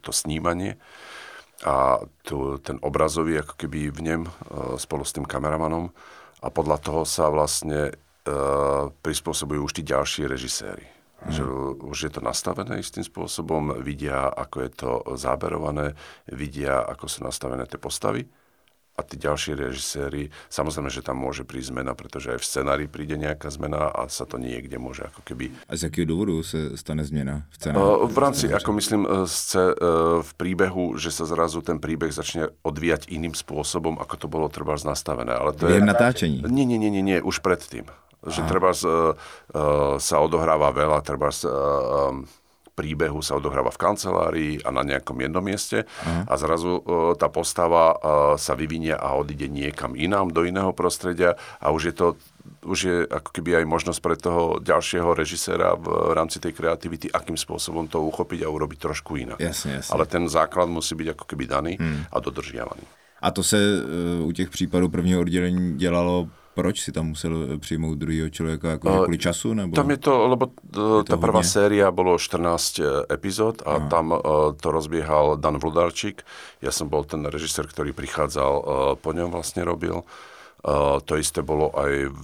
to 0.06 0.14
snímanie 0.14 0.78
a 1.66 1.98
tu, 2.22 2.62
ten 2.62 2.78
obrazový 2.86 3.42
ako 3.42 3.58
keby 3.58 3.90
v 3.90 4.00
nem 4.06 4.22
spolu 4.78 5.02
s 5.02 5.18
tým 5.18 5.26
kameramanom 5.26 5.90
a 6.46 6.48
podľa 6.54 6.78
toho 6.86 7.02
sa 7.10 7.34
vlastne 7.34 7.90
prispôsobujú 9.02 9.66
už 9.66 9.74
tí 9.78 9.84
ďalší 9.86 10.30
režiséri. 10.30 10.95
Že 11.26 11.44
už 11.82 12.00
je 12.06 12.12
to 12.12 12.22
nastavené 12.22 12.84
istým 12.84 13.02
spôsobom, 13.02 13.82
vidia, 13.82 14.30
ako 14.30 14.58
je 14.62 14.72
to 14.76 14.92
záberované, 15.16 15.96
vidia, 16.30 16.84
ako 16.86 17.10
sú 17.10 17.26
nastavené 17.26 17.66
tie 17.66 17.80
postavy 17.82 18.30
a 18.96 19.04
tí 19.04 19.20
ďalší 19.20 19.60
režiséri, 19.60 20.32
samozrejme, 20.48 20.88
že 20.88 21.04
tam 21.04 21.20
môže 21.20 21.44
prísť 21.44 21.76
zmena, 21.76 21.92
pretože 21.92 22.32
aj 22.32 22.40
v 22.40 22.48
scenári 22.48 22.86
príde 22.88 23.20
nejaká 23.20 23.52
zmena 23.52 23.92
a 23.92 24.08
sa 24.08 24.24
to 24.24 24.40
niekde 24.40 24.80
môže 24.80 25.04
ako 25.04 25.20
keby... 25.28 25.52
A 25.68 25.76
z 25.76 25.92
akého 25.92 26.08
dôvodu 26.08 26.40
sa 26.48 26.72
stane 26.80 27.04
zmena 27.04 27.44
v 27.52 27.56
scenári? 27.60 27.84
Uh, 27.84 28.08
v 28.08 28.18
rámci, 28.18 28.48
ako 28.48 28.70
myslím, 28.80 29.04
sce, 29.28 29.76
uh, 29.76 30.24
v 30.24 30.32
príbehu, 30.40 30.96
že 30.96 31.12
sa 31.12 31.28
zrazu 31.28 31.60
ten 31.60 31.84
príbeh 31.84 32.16
začne 32.16 32.56
odvíjať 32.64 33.12
iným 33.12 33.36
spôsobom, 33.36 34.00
ako 34.00 34.16
to 34.16 34.28
bolo 34.32 34.48
treba 34.48 34.80
nastavené. 34.80 35.36
Ale 35.36 35.52
to 35.52 35.68
je... 35.68 35.84
natáčení? 35.84 36.40
Nie, 36.48 36.64
nie, 36.64 36.80
nie, 36.80 36.88
nie, 36.88 37.04
nie, 37.04 37.20
už 37.20 37.44
predtým. 37.44 37.92
Že 38.26 38.42
treba 38.50 38.72
uh, 38.74 38.82
uh, 38.82 39.96
sa 40.02 40.18
odohráva 40.20 40.74
veľa, 40.74 41.06
treba 41.06 41.30
uh, 41.30 41.46
um, 41.46 42.26
príbehu 42.76 43.24
sa 43.24 43.40
odohráva 43.40 43.72
v 43.72 43.82
kancelárii 43.82 44.54
a 44.68 44.70
na 44.70 44.84
nejakom 44.84 45.16
jednom 45.16 45.40
mieste 45.40 45.88
uh-huh. 45.88 46.28
a 46.28 46.34
zrazu 46.36 46.84
uh, 46.84 47.16
tá 47.16 47.32
postava 47.32 47.96
uh, 47.96 47.98
sa 48.36 48.54
vyvinie 48.54 48.92
a 48.92 49.16
odíde 49.16 49.48
niekam 49.48 49.96
inám, 49.96 50.36
do 50.36 50.44
iného 50.44 50.76
prostredia 50.76 51.40
a 51.64 51.72
už 51.72 51.82
je 51.90 51.96
to 51.96 52.08
už 52.66 52.80
je 52.82 52.98
ako 53.06 53.30
keby 53.30 53.62
aj 53.62 53.66
možnosť 53.66 54.00
pre 54.02 54.18
toho 54.18 54.58
ďalšieho 54.62 55.14
režiséra 55.14 55.78
v 55.78 56.14
rámci 56.14 56.42
tej 56.42 56.54
kreativity, 56.54 57.10
akým 57.10 57.38
spôsobom 57.38 57.86
to 57.86 58.02
uchopiť 58.02 58.46
a 58.46 58.50
urobiť 58.50 58.80
trošku 58.82 59.18
inak. 59.22 59.38
Jasne, 59.38 59.82
jasne. 59.82 59.94
Ale 59.94 60.06
ten 60.10 60.26
základ 60.30 60.70
musí 60.70 60.98
byť 60.98 61.14
ako 61.14 61.26
keby 61.26 61.46
daný 61.46 61.74
hmm. 61.78 62.10
a 62.10 62.18
dodržiavaný. 62.22 62.86
A 63.22 63.32
to 63.32 63.44
se 63.44 63.58
uh, 63.58 64.28
u 64.28 64.32
těch 64.32 64.50
případů 64.50 64.90
prvního 64.90 65.22
oddělení 65.22 65.78
dělalo 65.78 66.30
proč 66.56 66.82
si 66.82 66.92
tam 66.92 67.08
musel 67.08 67.60
přijmout 67.60 67.98
druhého 67.98 68.30
člověka, 68.30 68.70
jako 68.70 68.90
uh, 68.90 69.04
kvůli 69.04 69.18
času? 69.18 69.54
Nebo 69.54 69.76
tam 69.76 69.92
je 69.92 69.98
to, 69.98 70.28
lebo 70.28 70.48
uh, 70.78 71.04
ta 71.04 71.18
prvá 71.18 71.44
séria 71.44 71.92
bolo 71.92 72.18
14 72.18 72.80
e, 72.80 72.84
epizód 73.12 73.62
a 73.66 73.76
Aha. 73.76 73.88
tam 73.92 74.12
uh, 74.12 74.20
to 74.56 74.72
rozbiehal 74.72 75.38
Dan 75.38 75.60
Vludarčík. 75.60 76.24
Ja 76.64 76.72
som 76.72 76.88
bol 76.88 77.04
ten 77.04 77.28
režisér, 77.28 77.68
ktorý 77.68 77.92
prichádzal, 77.92 78.54
uh, 78.56 78.66
po 78.96 79.12
ňom 79.12 79.36
vlastne 79.36 79.68
robil. 79.68 80.08
Uh, 80.66 80.98
to 81.04 81.20
isté 81.20 81.44
bolo 81.46 81.70
aj 81.76 81.92
v, 82.10 82.24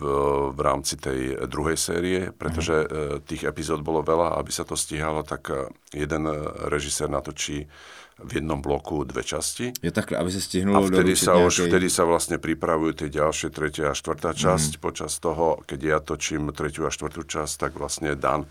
v 0.55 0.59
rámci 0.63 0.95
tej 0.97 1.45
druhej 1.45 1.77
série, 1.77 2.31
pretože 2.31 2.73
uh, 2.73 2.87
tých 3.21 3.43
epizód 3.43 3.83
bolo 3.83 4.01
veľa, 4.01 4.39
aby 4.39 4.49
sa 4.49 4.63
to 4.63 4.79
stíhalo, 4.79 5.27
tak 5.27 5.51
jeden 5.91 6.23
režisér 6.71 7.11
natočí 7.11 7.67
v 8.21 8.41
jednom 8.41 8.61
bloku 8.61 9.01
dve 9.01 9.25
časti. 9.25 9.73
Je 9.81 9.89
tak, 9.89 10.13
aby 10.13 10.29
sa 10.29 10.41
stihnulo 10.41 10.77
A 10.77 10.85
vtedy 10.85 11.17
sa, 11.17 11.35
nejakej... 11.35 11.47
už, 11.47 11.55
vtedy 11.67 11.87
sa 11.89 12.03
vlastne 12.05 12.37
pripravujú 12.37 13.05
tie 13.05 13.09
ďalšie, 13.09 13.49
tretia 13.49 13.91
a 13.91 13.97
štvrtá 13.97 14.37
časť. 14.37 14.77
Mm. 14.77 14.81
Počas 14.81 15.11
toho, 15.17 15.59
keď 15.65 15.79
ja 15.81 15.97
točím 15.97 16.53
tretiu 16.53 16.85
a 16.85 16.93
štvrtú 16.93 17.25
časť, 17.25 17.53
tak 17.57 17.71
vlastne 17.81 18.13
Dan, 18.13 18.45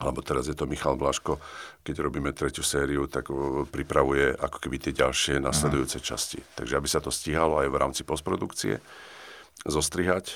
alebo 0.00 0.24
teraz 0.24 0.50
je 0.50 0.56
to 0.56 0.66
Michal 0.66 0.98
Blaško, 0.98 1.38
keď 1.86 1.94
robíme 2.02 2.34
tretiu 2.34 2.66
sériu, 2.66 3.06
tak 3.06 3.30
pripravuje 3.70 4.34
ako 4.34 4.58
keby 4.58 4.76
tie 4.80 4.92
ďalšie 4.96 5.38
nasledujúce 5.38 6.00
Aha. 6.00 6.06
časti. 6.10 6.40
Takže 6.56 6.74
aby 6.76 6.88
sa 6.90 6.98
to 6.98 7.12
stíhalo 7.14 7.62
aj 7.62 7.68
v 7.68 7.76
rámci 7.76 8.02
postprodukcie, 8.02 8.82
zostrihať, 9.62 10.34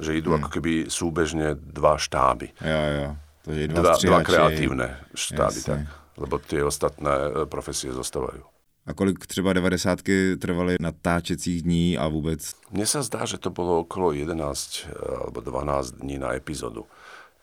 že 0.00 0.16
idú 0.16 0.32
mm. 0.32 0.36
ako 0.40 0.48
keby 0.48 0.72
súbežne 0.88 1.58
dva 1.58 2.00
štáby. 2.00 2.54
Ja, 2.64 2.82
ja. 2.88 3.10
To 3.44 3.56
je 3.56 3.66
dva, 3.68 3.96
dva 3.96 4.20
kreatívne 4.22 5.00
štáby. 5.12 5.58
Jasne. 5.58 5.68
Tak 5.68 5.99
lebo 6.20 6.38
tie 6.38 6.60
ostatné 6.60 7.10
e, 7.10 7.46
profesie 7.48 7.92
zostávajú. 7.92 8.44
A 8.86 8.94
kolik 8.94 9.26
třeba 9.26 9.52
90 9.52 9.98
trvaly 10.38 10.76
natáčecích 10.80 11.62
dní 11.62 11.98
a 11.98 12.08
vůbec? 12.08 12.54
Mne 12.72 12.86
sa 12.86 13.02
zdá, 13.02 13.24
že 13.24 13.38
to 13.38 13.50
bolo 13.50 13.84
okolo 13.84 14.12
11 14.12 14.36
e, 14.36 14.92
alebo 15.24 15.40
12 15.40 15.90
dní 16.04 16.18
na 16.18 16.32
epizódu. 16.32 16.86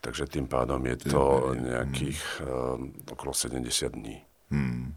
Takže 0.02 0.30
tým 0.30 0.48
pádom 0.48 0.86
je 0.86 1.10
to 1.10 1.52
nejakých 1.58 2.22
hmm. 2.40 3.12
okolo 3.12 3.34
70 3.34 3.92
dní. 3.92 4.22
Hmm. 4.54 4.94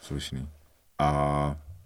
Slušný. 0.00 0.48
A 0.98 1.08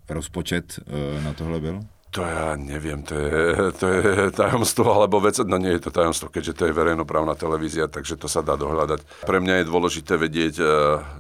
rozpočet 0.09 0.79
uh, 0.79 1.25
na 1.25 1.33
tohle 1.33 1.61
byl? 1.61 1.81
To 2.17 2.25
ja 2.25 2.57
neviem, 2.57 3.05
to 3.05 3.13
je, 3.13 3.37
to 3.77 3.87
je 3.93 4.33
tajomstvo, 4.33 4.89
alebo 4.89 5.21
vec, 5.21 5.37
no 5.45 5.61
nie 5.61 5.77
je 5.77 5.85
to 5.85 5.93
tajomstvo, 5.93 6.33
keďže 6.33 6.57
to 6.57 6.63
je 6.65 6.73
verejnoprávna 6.73 7.37
televízia, 7.37 7.93
takže 7.93 8.17
to 8.17 8.25
sa 8.25 8.41
dá 8.41 8.57
dohľadať. 8.57 9.29
Pre 9.29 9.37
mňa 9.37 9.61
je 9.61 9.69
dôležité 9.69 10.17
vedieť, 10.17 10.55
e, 10.57 10.65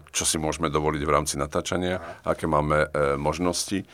čo 0.09 0.25
si 0.25 0.41
môžeme 0.41 0.73
dovoliť 0.73 1.03
v 1.05 1.13
rámci 1.13 1.37
natáčania, 1.37 2.01
aké 2.25 2.49
máme 2.49 2.89
e, 2.89 3.13
možnosti. 3.21 3.85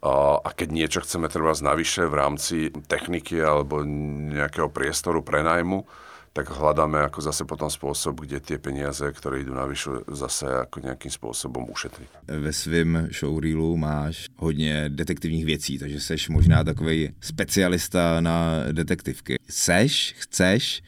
A 0.00 0.48
keď 0.56 0.68
niečo 0.72 1.04
chceme 1.04 1.28
treba 1.28 1.52
navyše 1.52 2.08
v 2.08 2.14
rámci 2.16 2.56
techniky 2.88 3.36
alebo 3.36 3.84
nejakého 4.32 4.72
priestoru 4.72 5.20
prenajmu, 5.20 5.84
tak 6.32 6.46
hľadáme 6.46 7.02
ako 7.02 7.26
zase 7.26 7.42
potom 7.42 7.66
spôsob, 7.66 8.22
kde 8.22 8.38
tie 8.38 8.58
peniaze, 8.62 9.02
ktoré 9.02 9.42
idú 9.42 9.50
navyšu, 9.50 10.06
zase 10.14 10.46
ako 10.46 10.86
nejakým 10.86 11.10
spôsobom 11.10 11.66
ušetriť. 11.74 12.30
Ve 12.30 12.52
svém 12.52 13.08
showreelu 13.10 13.76
máš 13.76 14.26
hodně 14.36 14.88
detektivních 14.88 15.44
věcí, 15.44 15.78
takže 15.78 16.00
seš 16.00 16.28
možná 16.28 16.64
takový 16.64 17.10
specialista 17.20 18.20
na 18.20 18.62
detektivky. 18.72 19.36
Seš, 19.50 20.14
chceš, 20.18 20.82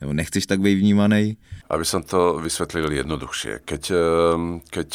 nebo 0.00 0.12
nechceš 0.12 0.46
tak 0.46 0.60
být 0.60 0.74
vnímaný? 0.74 1.36
Aby 1.70 1.84
som 1.84 2.02
to 2.02 2.38
vysvetlil 2.38 2.92
jednoduchšie. 2.92 3.64
Keď, 3.64 3.82
eh, 3.90 3.96
keď 4.70 4.90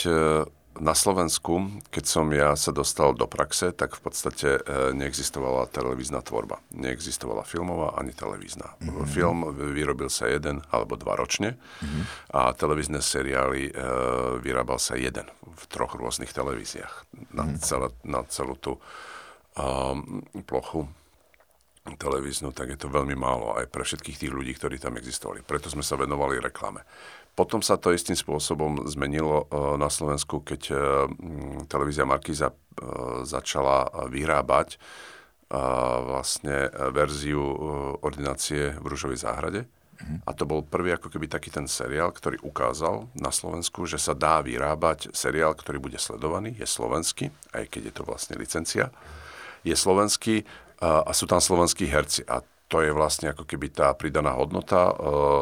na 0.80 0.96
Slovensku, 0.96 1.84
keď 1.92 2.06
som 2.08 2.32
ja 2.32 2.56
sa 2.56 2.72
dostal 2.72 3.12
do 3.12 3.28
praxe, 3.28 3.76
tak 3.76 4.00
v 4.00 4.02
podstate 4.02 4.50
e, 4.58 4.62
neexistovala 4.96 5.68
televízna 5.68 6.24
tvorba. 6.24 6.64
Neexistovala 6.72 7.44
filmová 7.44 8.00
ani 8.00 8.16
televízna. 8.16 8.80
Mm-hmm. 8.80 9.08
Film 9.12 9.40
vyrobil 9.76 10.08
sa 10.08 10.32
jeden 10.32 10.64
alebo 10.72 10.96
dva 10.96 11.20
ročne 11.20 11.60
mm-hmm. 11.60 12.04
a 12.32 12.56
televízne 12.56 13.04
seriály 13.04 13.70
e, 13.70 13.72
vyrábal 14.40 14.80
sa 14.80 14.96
jeden 14.96 15.28
v 15.44 15.64
troch 15.68 16.00
rôznych 16.00 16.32
televíziách 16.32 17.12
na, 17.36 17.44
mm-hmm. 17.44 17.60
celé, 17.60 17.88
na 18.08 18.24
celú 18.32 18.56
tú 18.56 18.80
um, 19.60 20.24
plochu 20.48 20.88
televíznu, 21.98 22.54
tak 22.54 22.76
je 22.76 22.78
to 22.78 22.92
veľmi 22.92 23.18
málo 23.18 23.58
aj 23.58 23.66
pre 23.72 23.82
všetkých 23.82 24.20
tých 24.20 24.34
ľudí, 24.34 24.54
ktorí 24.54 24.78
tam 24.78 25.00
existovali. 25.00 25.42
Preto 25.42 25.72
sme 25.72 25.82
sa 25.82 25.98
venovali 25.98 26.38
reklame. 26.38 26.86
Potom 27.40 27.64
sa 27.64 27.80
to 27.80 27.96
istým 27.96 28.20
spôsobom 28.20 28.84
zmenilo 28.92 29.48
e, 29.48 29.80
na 29.80 29.88
Slovensku, 29.88 30.44
keď 30.44 30.62
e, 30.68 30.76
televízia 31.72 32.04
Markíza 32.04 32.52
e, 32.52 32.56
začala 33.24 33.88
vyrábať 34.12 34.76
vlastne 35.50 36.70
verziu 36.94 37.42
ordinácie 38.06 38.70
v 38.78 38.86
Rúžovej 38.86 39.26
záhrade. 39.26 39.66
A 40.30 40.38
to 40.38 40.46
bol 40.46 40.62
prvý 40.62 40.94
ako 40.94 41.10
keby 41.10 41.26
taký 41.26 41.50
ten 41.50 41.66
seriál, 41.66 42.14
ktorý 42.14 42.38
ukázal 42.46 43.10
na 43.18 43.34
Slovensku, 43.34 43.90
že 43.90 43.98
sa 43.98 44.14
dá 44.14 44.46
vyrábať 44.46 45.10
seriál, 45.10 45.58
ktorý 45.58 45.82
bude 45.82 45.98
sledovaný, 45.98 46.54
je 46.54 46.70
slovenský, 46.70 47.34
aj 47.50 47.66
keď 47.66 47.82
je 47.82 47.94
to 47.98 48.04
vlastne 48.06 48.38
licencia, 48.38 48.94
je 49.66 49.74
slovenský 49.74 50.46
a 50.78 51.10
sú 51.18 51.26
tam 51.26 51.42
slovenskí 51.42 51.90
herci. 51.90 52.30
A 52.30 52.46
to 52.70 52.86
je 52.86 52.94
vlastne 52.94 53.34
ako 53.34 53.50
keby 53.50 53.74
tá 53.74 53.90
pridaná 53.98 54.38
hodnota, 54.38 54.94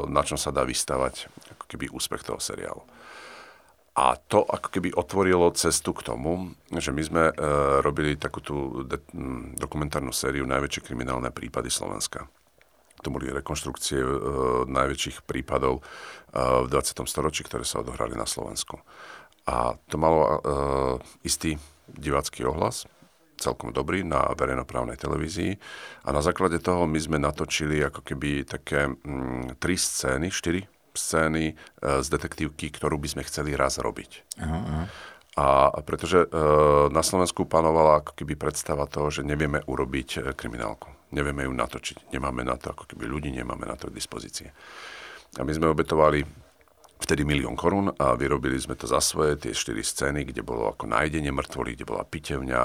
na 0.08 0.24
čom 0.24 0.40
sa 0.40 0.56
dá 0.56 0.63
vystavať 0.63 1.28
keby 1.68 1.92
úspech 1.92 2.24
toho 2.24 2.40
seriálu. 2.40 2.82
A 3.98 4.13
to 4.16 4.46
ako 4.46 4.70
keby 4.70 4.94
otvorilo 4.94 5.52
cestu 5.58 5.92
k 5.92 6.06
tomu, 6.06 6.54
že 6.70 6.94
my 6.94 7.02
sme 7.02 7.24
e, 7.28 7.34
robili 7.82 8.13
takú 8.13 8.46
tú 8.46 8.86
dokumentárnu 9.58 10.13
sériu 10.13 10.46
Najväčšie 10.46 10.86
kriminálne 10.86 11.34
prípady 11.34 11.74
Slovenska. 11.74 12.30
To 13.02 13.10
boli 13.10 13.34
rekonštrukcie 13.34 13.98
e, 13.98 14.10
najväčších 14.70 15.26
prípadov 15.26 15.82
e, 15.82 15.84
v 16.38 16.68
20. 16.70 17.10
storočí, 17.10 17.42
ktoré 17.42 17.66
sa 17.66 17.82
odohrali 17.82 18.13
na 18.13 18.30
Slovensku. 18.30 18.78
A 19.50 19.74
to 19.90 19.98
malo 19.98 20.22
e, 20.22 20.34
istý 21.26 21.58
divácky 21.90 22.46
ohlas, 22.46 22.86
celkom 23.38 23.69
dobrý 23.71 24.02
na 24.02 24.34
verejnoprávnej 24.34 24.97
televízii. 24.97 25.54
A 26.04 26.10
na 26.12 26.21
základe 26.26 26.58
toho 26.58 26.89
my 26.89 27.00
sme 27.00 27.17
natočili 27.21 27.80
ako 27.86 28.02
keby 28.02 28.43
také 28.43 28.89
mm, 28.89 29.62
tri 29.62 29.78
scény, 29.78 30.28
štyri 30.34 30.62
scény 30.97 31.54
e, 31.54 31.56
z 32.02 32.08
detektívky, 32.10 32.73
ktorú 32.73 32.97
by 32.97 33.08
sme 33.08 33.23
chceli 33.30 33.54
raz 33.54 33.78
robiť. 33.78 34.41
Aha, 34.41 34.60
aha. 34.60 34.84
A 35.38 35.69
pretože 35.86 36.26
e, 36.26 36.28
na 36.89 37.06
Slovensku 37.06 37.45
panovala 37.45 38.02
ako 38.02 38.17
keby 38.17 38.34
predstava 38.34 38.89
toho, 38.89 39.13
že 39.13 39.21
nevieme 39.21 39.62
urobiť 39.69 40.10
e, 40.17 40.19
kriminálku. 40.34 40.89
Nevieme 41.13 41.45
ju 41.45 41.54
natočiť. 41.54 42.10
Nemáme 42.10 42.41
na 42.41 42.58
to 42.58 42.73
ako 42.73 42.89
keby 42.89 43.06
ľudí, 43.06 43.30
nemáme 43.30 43.69
na 43.69 43.78
to 43.78 43.93
k 43.93 43.95
dispozície. 43.95 44.50
A 45.38 45.45
my 45.45 45.54
sme 45.54 45.69
obetovali 45.69 46.47
vtedy 46.98 47.22
milión 47.24 47.54
korún 47.54 47.94
a 47.94 48.18
vyrobili 48.18 48.58
sme 48.58 48.74
to 48.74 48.90
za 48.90 48.98
svoje, 48.98 49.38
tie 49.38 49.54
štyri 49.54 49.86
scény, 49.86 50.26
kde 50.26 50.42
bolo 50.42 50.74
ako 50.74 50.90
nájdenie 50.90 51.30
mŕtvoly, 51.30 51.78
kde 51.78 51.86
bola 51.86 52.04
pitevňa, 52.04 52.62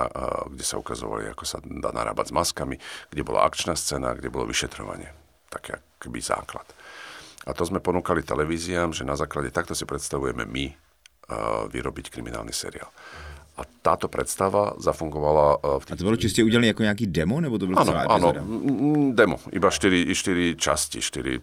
kde 0.49 0.65
sa 0.65 0.81
ukazovali, 0.81 1.29
ako 1.31 1.45
sa 1.45 1.61
dá 1.61 1.93
narábať 1.93 2.33
s 2.33 2.37
maskami, 2.37 2.77
kde 3.13 3.23
bola 3.23 3.45
akčná 3.45 3.77
scéna, 3.77 4.17
kde 4.17 4.33
bolo 4.33 4.49
vyšetrovanie. 4.49 5.13
Tak 5.53 5.85
aký 6.01 6.21
základ. 6.25 6.65
A 7.45 7.53
to 7.53 7.67
sme 7.67 7.83
ponúkali 7.83 8.23
televíziám, 8.23 8.97
že 8.97 9.05
na 9.05 9.19
základe 9.19 9.53
takto 9.53 9.77
si 9.77 9.85
predstavujeme 9.85 10.49
my 10.49 10.65
vyrobiť 11.69 12.11
kriminálny 12.11 12.53
seriál. 12.57 12.89
A 13.53 13.69
táto 13.69 14.09
predstava 14.09 14.73
zafungovala 14.81 15.61
v 15.61 15.85
tých... 15.85 15.93
A 15.93 16.01
to 16.01 16.09
bolo 16.09 16.17
čiste 16.17 16.41
udělané 16.41 16.67
jako 16.73 16.83
nějaký 16.83 17.07
demo, 17.07 17.41
nebo 17.41 17.59
to 17.59 17.67
bylo 17.67 17.79
ano, 17.79 17.93
celá 17.93 18.03
Áno, 18.09 18.33
demo. 19.13 19.37
Iba 19.53 19.71
4, 19.71 20.15
4 20.15 20.57
časti, 20.57 21.01
4, 21.01 21.41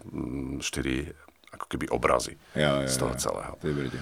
4 0.58 1.12
ako 1.60 1.68
keby 1.68 1.92
obrazy 1.92 2.40
ja, 2.56 2.80
ja, 2.80 2.88
z 2.88 2.96
toho 2.96 3.12
celého. 3.20 3.52
Ja, 3.60 4.00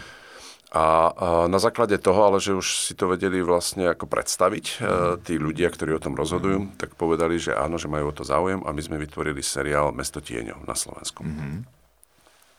a, 0.68 0.85
a 1.16 1.29
na 1.49 1.57
základe 1.57 1.97
toho, 1.97 2.29
ale 2.29 2.44
že 2.44 2.53
už 2.53 2.85
si 2.85 2.92
to 2.92 3.09
vedeli 3.09 3.40
vlastne 3.40 3.88
ako 3.88 4.05
predstaviť, 4.05 4.64
mm. 4.77 5.25
tí 5.25 5.40
ľudia, 5.40 5.73
ktorí 5.73 5.97
o 5.97 6.03
tom 6.03 6.12
rozhodujú, 6.12 6.68
mm. 6.68 6.71
tak 6.77 6.92
povedali, 6.92 7.40
že 7.40 7.57
áno, 7.57 7.81
že 7.81 7.88
majú 7.88 8.12
o 8.12 8.16
to 8.16 8.21
záujem 8.21 8.61
a 8.68 8.77
my 8.77 8.83
sme 8.85 9.01
vytvorili 9.01 9.40
seriál 9.40 9.97
Mesto 9.97 10.21
tieňov 10.21 10.68
na 10.68 10.77
Slovensku. 10.77 11.25
Mm. 11.25 11.64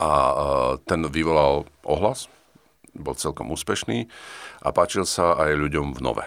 A, 0.01 0.09
a 0.09 0.11
ten 0.89 1.05
vyvolal 1.05 1.69
ohlas, 1.85 2.25
bol 2.97 3.13
celkom 3.13 3.53
úspešný 3.53 4.09
a 4.65 4.73
páčil 4.73 5.05
sa 5.05 5.37
aj 5.37 5.53
ľuďom 5.53 5.93
v 5.93 6.01
Nove. 6.01 6.25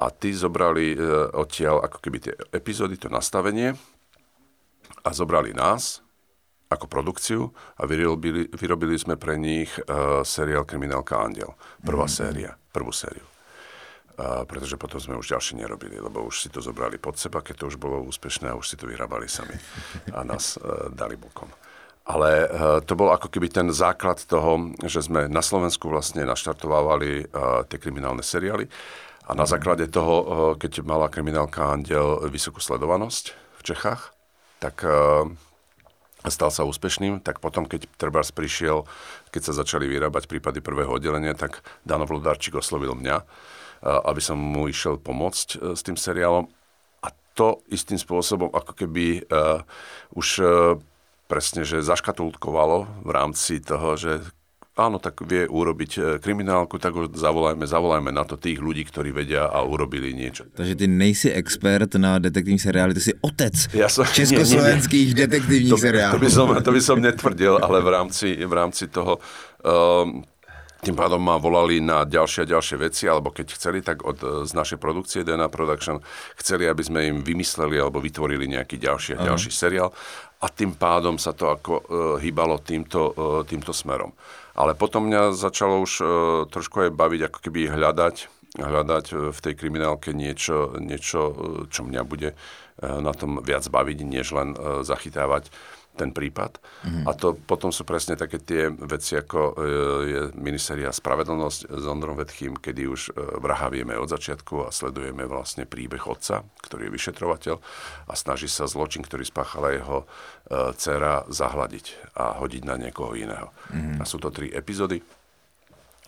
A 0.00 0.08
tí 0.08 0.32
zobrali 0.32 0.96
e, 0.96 0.98
odtiaľ 1.36 1.84
ako 1.84 2.00
keby 2.00 2.18
tie 2.24 2.34
epizódy, 2.56 2.96
to 2.96 3.12
nastavenie 3.12 3.76
a 5.04 5.10
zobrali 5.12 5.52
nás 5.52 6.05
ako 6.66 6.86
produkciu 6.90 7.54
a 7.78 7.86
vyrobili, 7.86 8.50
vyrobili 8.50 8.98
sme 8.98 9.14
pre 9.14 9.38
nich 9.38 9.70
uh, 9.86 10.26
seriál 10.26 10.66
Kriminálka 10.66 11.14
Andel. 11.14 11.54
Prvá 11.82 12.10
mm-hmm. 12.10 12.18
séria, 12.18 12.50
prvú 12.74 12.90
sériu. 12.90 13.22
Uh, 14.16 14.48
pretože 14.48 14.80
potom 14.80 14.96
sme 14.96 15.20
už 15.20 15.36
ďalšie 15.36 15.60
nerobili, 15.60 16.00
lebo 16.00 16.24
už 16.24 16.42
si 16.42 16.48
to 16.48 16.64
zobrali 16.64 16.96
pod 16.96 17.20
seba, 17.20 17.44
keď 17.44 17.54
to 17.62 17.64
už 17.70 17.76
bolo 17.76 18.00
úspešné 18.08 18.50
a 18.50 18.58
už 18.58 18.66
si 18.72 18.76
to 18.80 18.88
vyrábali 18.88 19.28
sami 19.28 19.54
a 20.10 20.24
nás 20.24 20.56
uh, 20.56 20.88
dali 20.90 21.14
bokom. 21.20 21.52
Ale 22.06 22.46
uh, 22.46 22.80
to 22.82 22.94
bol 22.96 23.12
ako 23.12 23.28
keby 23.28 23.50
ten 23.50 23.68
základ 23.70 24.22
toho, 24.24 24.72
že 24.86 25.04
sme 25.04 25.26
na 25.26 25.42
Slovensku 25.42 25.90
vlastne 25.90 26.24
naštartovávali 26.24 27.28
uh, 27.28 27.62
tie 27.66 27.78
kriminálne 27.82 28.22
seriály 28.22 28.70
a 29.26 29.34
na 29.34 29.42
základe 29.42 29.90
toho, 29.90 30.14
uh, 30.14 30.26
keď 30.54 30.86
mala 30.86 31.10
kriminálka 31.10 31.66
Andel 31.66 32.24
vysokú 32.30 32.62
sledovanosť 32.62 33.34
v 33.58 33.62
Čechách, 33.68 34.16
tak 34.62 34.80
uh, 34.86 35.28
stal 36.28 36.50
sa 36.50 36.66
úspešným, 36.66 37.22
tak 37.22 37.38
potom, 37.38 37.66
keď 37.66 37.86
Trebars 37.98 38.34
prišiel, 38.34 38.84
keď 39.30 39.42
sa 39.50 39.52
začali 39.62 39.86
vyrábať 39.86 40.26
prípady 40.26 40.58
prvého 40.60 40.98
oddelenia, 40.98 41.34
tak 41.38 41.62
Dano 41.86 42.06
Vlodarčík 42.06 42.58
oslovil 42.58 42.94
mňa, 42.98 43.16
aby 43.82 44.20
som 44.22 44.40
mu 44.40 44.66
išiel 44.66 44.98
pomôcť 44.98 45.48
e, 45.54 45.56
s 45.76 45.84
tým 45.84 45.94
seriálom. 45.94 46.48
A 47.04 47.08
to 47.36 47.60
istým 47.68 48.00
spôsobom, 48.00 48.48
ako 48.50 48.72
keby 48.72 49.28
uh, 49.28 49.60
už 50.16 50.28
uh, 50.40 50.74
presne, 51.28 51.62
že 51.62 51.84
zaškatultkovalo 51.84 53.04
v 53.04 53.10
rámci 53.12 53.60
toho, 53.60 53.94
že 53.94 54.24
áno, 54.76 55.00
tak 55.00 55.24
vie 55.24 55.48
urobiť 55.48 55.92
e, 55.96 56.00
kriminálku, 56.20 56.76
tak 56.76 56.92
ho 56.92 57.08
zavolajme, 57.08 57.64
zavolajme 57.64 58.12
na 58.12 58.28
to 58.28 58.36
tých 58.36 58.60
ľudí, 58.60 58.84
ktorí 58.84 59.08
vedia 59.10 59.48
a 59.48 59.64
urobili 59.64 60.12
niečo. 60.12 60.44
Takže 60.52 60.76
ty 60.76 60.84
nejsi 60.84 61.32
expert 61.32 61.96
na 61.96 62.20
detektivní 62.20 62.60
seriály, 62.60 62.92
ty 62.92 63.00
si 63.00 63.12
otec 63.24 63.56
ja 63.72 63.88
som, 63.88 64.04
československých 64.04 65.08
nie, 65.10 65.16
nie, 65.16 65.16
nie. 65.16 65.22
detektivních 65.26 65.80
seriálů. 65.80 66.12
To 66.12 66.20
by, 66.20 66.30
som, 66.30 66.46
to 66.62 66.70
by 66.72 66.80
som 66.84 66.98
netvrdil, 67.00 67.56
ale 67.56 67.80
v 67.80 67.88
rámci, 67.88 68.28
v 68.36 68.52
rámci 68.52 68.92
toho 68.92 69.16
um, 69.64 70.20
tým 70.84 70.92
pádom 70.92 71.18
ma 71.18 71.40
volali 71.40 71.80
na 71.80 72.04
ďalšie 72.04 72.44
a 72.44 72.50
ďalšie 72.52 72.76
veci, 72.76 73.08
alebo 73.08 73.32
keď 73.32 73.46
chceli, 73.56 73.80
tak 73.80 74.04
od, 74.04 74.46
z 74.46 74.52
našej 74.52 74.78
produkcie 74.78 75.24
DNA 75.24 75.48
Production 75.48 75.98
chceli, 76.36 76.68
aby 76.68 76.84
sme 76.84 77.00
im 77.10 77.18
vymysleli 77.24 77.80
alebo 77.80 77.98
vytvorili 77.98 78.44
nejaký 78.44 78.76
ďalší 78.76 79.16
a 79.16 79.24
ďalší 79.24 79.50
seriál 79.50 79.90
a 80.36 80.46
tým 80.52 80.76
pádom 80.76 81.16
sa 81.16 81.32
to 81.32 81.48
ako 81.48 81.72
uh, 81.72 81.82
hýbalo 82.20 82.60
týmto, 82.60 83.00
uh, 83.16 83.40
týmto 83.48 83.72
smerom. 83.72 84.12
Ale 84.56 84.72
potom 84.72 85.04
mňa 85.06 85.36
začalo 85.36 85.84
už 85.84 85.92
uh, 86.00 86.06
trošku 86.48 86.88
aj 86.88 86.96
baviť, 86.96 87.20
ako 87.28 87.38
keby 87.44 87.68
hľadať, 87.68 88.16
hľadať 88.56 89.06
v 89.36 89.38
tej 89.44 89.54
kriminálke 89.54 90.16
niečo, 90.16 90.80
niečo 90.80 91.20
čo 91.68 91.84
mňa 91.84 92.02
bude 92.08 92.32
na 92.80 93.12
tom 93.16 93.40
viac 93.40 93.64
baviť, 93.68 93.98
než 94.04 94.32
len 94.36 94.52
zachytávať 94.84 95.48
ten 95.96 96.12
prípad. 96.12 96.60
Mm-hmm. 96.60 97.04
A 97.08 97.10
to 97.16 97.32
potom 97.32 97.72
sú 97.72 97.88
presne 97.88 98.20
také 98.20 98.36
tie 98.36 98.68
veci, 98.68 99.16
ako 99.16 99.40
e, 99.40 99.52
je 100.04 100.20
miniseria 100.36 100.92
Spravedlnosť 100.92 101.72
s 101.72 101.84
Ondrom 101.88 102.20
Vedchým, 102.20 102.60
kedy 102.60 102.82
už 102.84 103.00
e, 103.08 103.40
vraha 103.40 103.72
vieme 103.72 103.96
od 103.96 104.12
začiatku 104.12 104.68
a 104.68 104.70
sledujeme 104.70 105.24
vlastne 105.24 105.64
príbeh 105.64 106.04
otca, 106.04 106.44
ktorý 106.60 106.92
je 106.92 106.94
vyšetrovateľ 106.94 107.56
a 108.06 108.14
snaží 108.14 108.46
sa 108.46 108.68
zločin, 108.68 109.00
ktorý 109.00 109.24
spáchala 109.24 109.72
jeho 109.72 110.04
e, 110.04 110.06
dcera, 110.76 111.24
zahladiť 111.32 112.12
a 112.12 112.36
hodiť 112.44 112.62
na 112.68 112.76
niekoho 112.76 113.16
iného. 113.16 113.48
Mm-hmm. 113.72 113.98
A 113.98 114.04
sú 114.04 114.20
to 114.20 114.28
tri 114.28 114.52
epizódy. 114.52 115.00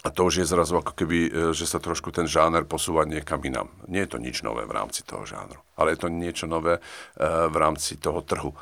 A 0.06 0.14
to 0.14 0.30
už 0.30 0.46
je 0.46 0.46
zrazu 0.46 0.78
ako 0.78 0.94
keby, 0.94 1.50
že 1.50 1.66
sa 1.66 1.82
trošku 1.82 2.14
ten 2.14 2.22
žáner 2.22 2.62
posúva 2.62 3.02
niekam 3.02 3.42
inám. 3.42 3.66
Nie 3.90 4.06
je 4.06 4.14
to 4.14 4.22
nič 4.22 4.46
nové 4.46 4.62
v 4.62 4.70
rámci 4.70 5.02
toho 5.02 5.26
žánru, 5.26 5.58
ale 5.74 5.98
je 5.98 6.06
to 6.06 6.08
niečo 6.08 6.46
nové 6.46 6.78
v 7.18 7.56
rámci 7.58 7.98
toho 7.98 8.22
trhu 8.22 8.54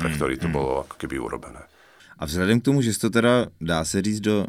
pre 0.00 0.08
hmm, 0.08 0.16
ktorý 0.16 0.34
to 0.40 0.48
hmm. 0.48 0.56
bolo 0.56 0.70
ako 0.88 0.96
keby 0.96 1.20
urobené. 1.20 1.60
A 2.16 2.24
vzhledem 2.24 2.60
k 2.60 2.66
tomu, 2.72 2.80
že 2.80 2.96
to 2.96 3.12
teda 3.12 3.52
dá 3.60 3.84
se 3.84 4.00
říct 4.00 4.20
do 4.20 4.48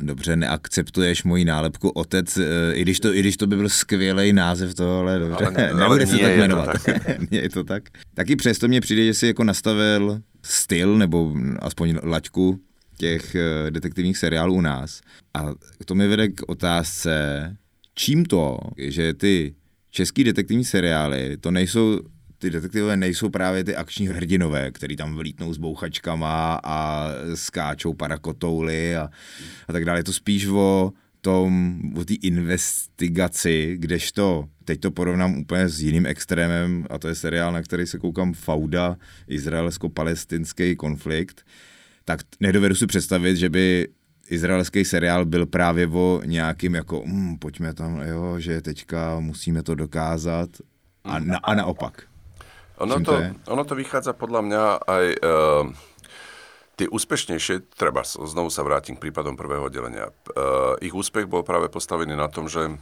Dobře, 0.00 0.36
neakceptuješ 0.36 1.24
moji 1.24 1.44
nálepku 1.44 1.88
otec, 1.88 2.38
eh, 2.38 2.74
i 2.74 2.82
když 2.82 3.00
to, 3.00 3.14
i 3.14 3.20
když 3.20 3.36
to 3.36 3.46
by 3.46 3.56
byl 3.56 3.68
skvělý 3.68 4.32
název 4.32 4.74
tohle, 4.74 5.18
dobře, 5.18 5.46
ale, 5.56 5.80
nebude 5.80 6.06
se 6.06 6.18
tak 6.18 6.36
jmenovat. 6.36 6.76
je 7.30 7.50
to 7.50 7.64
tak. 7.64 7.82
Taky 8.14 8.36
přesto 8.36 8.68
mě 8.68 8.80
přijde, 8.80 9.04
že 9.04 9.14
si 9.14 9.26
jako 9.26 9.44
nastavil 9.44 10.20
styl, 10.42 10.98
nebo 10.98 11.34
aspoň 11.58 11.98
laťku 12.02 12.60
těch 12.98 13.34
eh, 13.34 13.70
detektivních 13.70 14.18
seriálů 14.18 14.54
u 14.54 14.60
nás. 14.60 15.00
A 15.34 15.52
to 15.84 15.94
mi 15.94 16.08
vede 16.08 16.28
k 16.28 16.42
otázce, 16.46 17.12
čím 17.94 18.24
to, 18.24 18.58
že 18.78 19.14
ty 19.14 19.54
český 19.90 20.24
detektivní 20.24 20.64
seriály, 20.64 21.36
to 21.40 21.50
nejsou 21.50 22.00
ty 22.42 22.50
detektivové 22.50 22.96
nejsou 22.96 23.28
právě 23.28 23.64
ty 23.64 23.76
akční 23.76 24.08
hrdinové, 24.08 24.70
který 24.70 24.96
tam 24.96 25.16
vlítnou 25.16 25.54
s 25.54 25.58
bouchačkama 25.58 26.60
a 26.64 27.08
skáčou 27.34 27.94
parakotouly 27.94 28.96
a, 28.96 29.10
a 29.68 29.72
tak 29.72 29.84
dále. 29.84 29.98
Je 29.98 30.04
to 30.04 30.12
spíš 30.12 30.46
o 30.46 30.92
tom, 31.20 31.80
o 31.96 32.04
té 32.04 32.14
investigaci, 32.14 33.76
kdežto, 33.78 34.48
teď 34.64 34.80
to 34.80 34.90
porovnám 34.90 35.38
úplně 35.38 35.68
s 35.68 35.82
jiným 35.82 36.06
extrémem, 36.06 36.86
a 36.90 36.98
to 36.98 37.08
je 37.08 37.14
seriál, 37.14 37.52
na 37.52 37.62
který 37.62 37.86
se 37.86 37.98
koukám 37.98 38.32
Fauda, 38.32 38.96
izraelsko-palestinský 39.28 40.76
konflikt, 40.76 41.46
tak 42.04 42.20
nedovedu 42.40 42.74
si 42.74 42.86
představit, 42.86 43.36
že 43.36 43.48
by 43.50 43.88
izraelský 44.28 44.84
seriál 44.84 45.24
byl 45.26 45.46
právě 45.46 45.86
o 45.86 46.20
nějakým 46.24 46.74
jako, 46.74 47.02
mm, 47.06 47.38
pojďme 47.38 47.74
tam, 47.74 48.00
jo, 48.00 48.34
že 48.38 48.62
teďka 48.62 49.20
musíme 49.20 49.62
to 49.62 49.74
dokázat 49.74 50.50
a, 51.04 51.18
na, 51.18 51.36
a 51.36 51.54
naopak. 51.54 52.11
Ono 52.82 52.98
to, 53.00 53.14
to 53.14 53.50
ono 53.50 53.62
to 53.62 53.74
vychádza 53.78 54.12
podľa 54.12 54.40
mňa 54.42 54.62
aj... 54.84 55.04
Uh, 55.22 55.64
tie 56.72 56.88
úspešnejšie, 56.88 57.76
treba, 57.76 58.00
znovu 58.02 58.48
sa 58.48 58.64
vrátim 58.64 58.96
k 58.96 59.06
prípadom 59.06 59.36
prvého 59.36 59.68
oddelenia. 59.68 60.08
Uh, 60.32 60.74
ich 60.80 60.96
úspech 60.96 61.28
bol 61.28 61.44
práve 61.44 61.68
postavený 61.68 62.16
na 62.16 62.32
tom, 62.32 62.48
že 62.48 62.74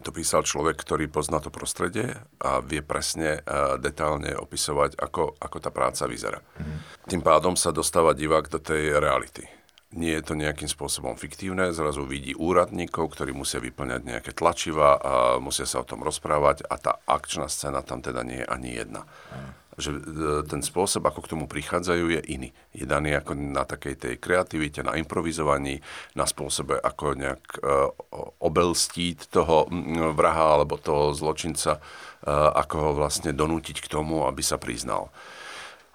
to 0.00 0.10
písal 0.14 0.46
človek, 0.46 0.80
ktorý 0.80 1.12
pozná 1.12 1.36
to 1.36 1.52
prostredie 1.52 2.16
a 2.40 2.64
vie 2.64 2.80
presne 2.80 3.44
uh, 3.44 3.76
detálne 3.76 4.32
opisovať, 4.32 4.96
ako, 4.96 5.36
ako 5.36 5.56
tá 5.60 5.68
práca 5.68 6.08
vyzerá. 6.08 6.40
Mm. 6.56 6.78
Tým 7.04 7.22
pádom 7.22 7.54
sa 7.54 7.68
dostáva 7.68 8.16
divák 8.16 8.48
do 8.48 8.58
tej 8.58 8.96
reality 8.96 9.57
nie 9.96 10.12
je 10.12 10.22
to 10.22 10.34
nejakým 10.36 10.68
spôsobom 10.68 11.16
fiktívne, 11.16 11.72
zrazu 11.72 12.04
vidí 12.04 12.36
úradníkov, 12.36 13.08
ktorí 13.16 13.32
musia 13.32 13.56
vyplňať 13.56 14.00
nejaké 14.04 14.30
tlačiva 14.36 15.00
a 15.00 15.12
musia 15.40 15.64
sa 15.64 15.80
o 15.80 15.88
tom 15.88 16.04
rozprávať 16.04 16.68
a 16.68 16.76
tá 16.76 17.00
akčná 17.08 17.48
scéna 17.48 17.80
tam 17.80 18.04
teda 18.04 18.20
nie 18.20 18.44
je 18.44 18.46
ani 18.52 18.70
jedna. 18.76 19.08
Mm. 19.08 19.50
Že 19.78 19.90
e, 19.94 20.00
ten 20.44 20.60
spôsob, 20.60 21.08
ako 21.08 21.24
k 21.24 21.30
tomu 21.32 21.44
prichádzajú, 21.48 22.04
je 22.10 22.20
iný. 22.28 22.50
Je 22.76 22.84
daný 22.84 23.16
ako 23.16 23.32
na 23.32 23.64
takej 23.64 23.94
tej 23.96 24.14
kreativite, 24.20 24.84
na 24.84 24.92
improvizovaní, 25.00 25.80
na 26.12 26.28
spôsobe, 26.28 26.76
ako 26.76 27.16
nejak 27.16 27.42
uh, 27.62 27.88
obelstiť 28.42 29.30
toho 29.30 29.70
vraha 30.12 30.60
alebo 30.60 30.76
toho 30.76 31.14
zločinca, 31.14 31.78
uh, 31.78 32.52
ako 32.58 32.76
ho 32.76 32.90
vlastne 32.98 33.32
donútiť 33.32 33.80
k 33.80 33.88
tomu, 33.88 34.26
aby 34.26 34.42
sa 34.44 34.60
priznal. 34.60 35.08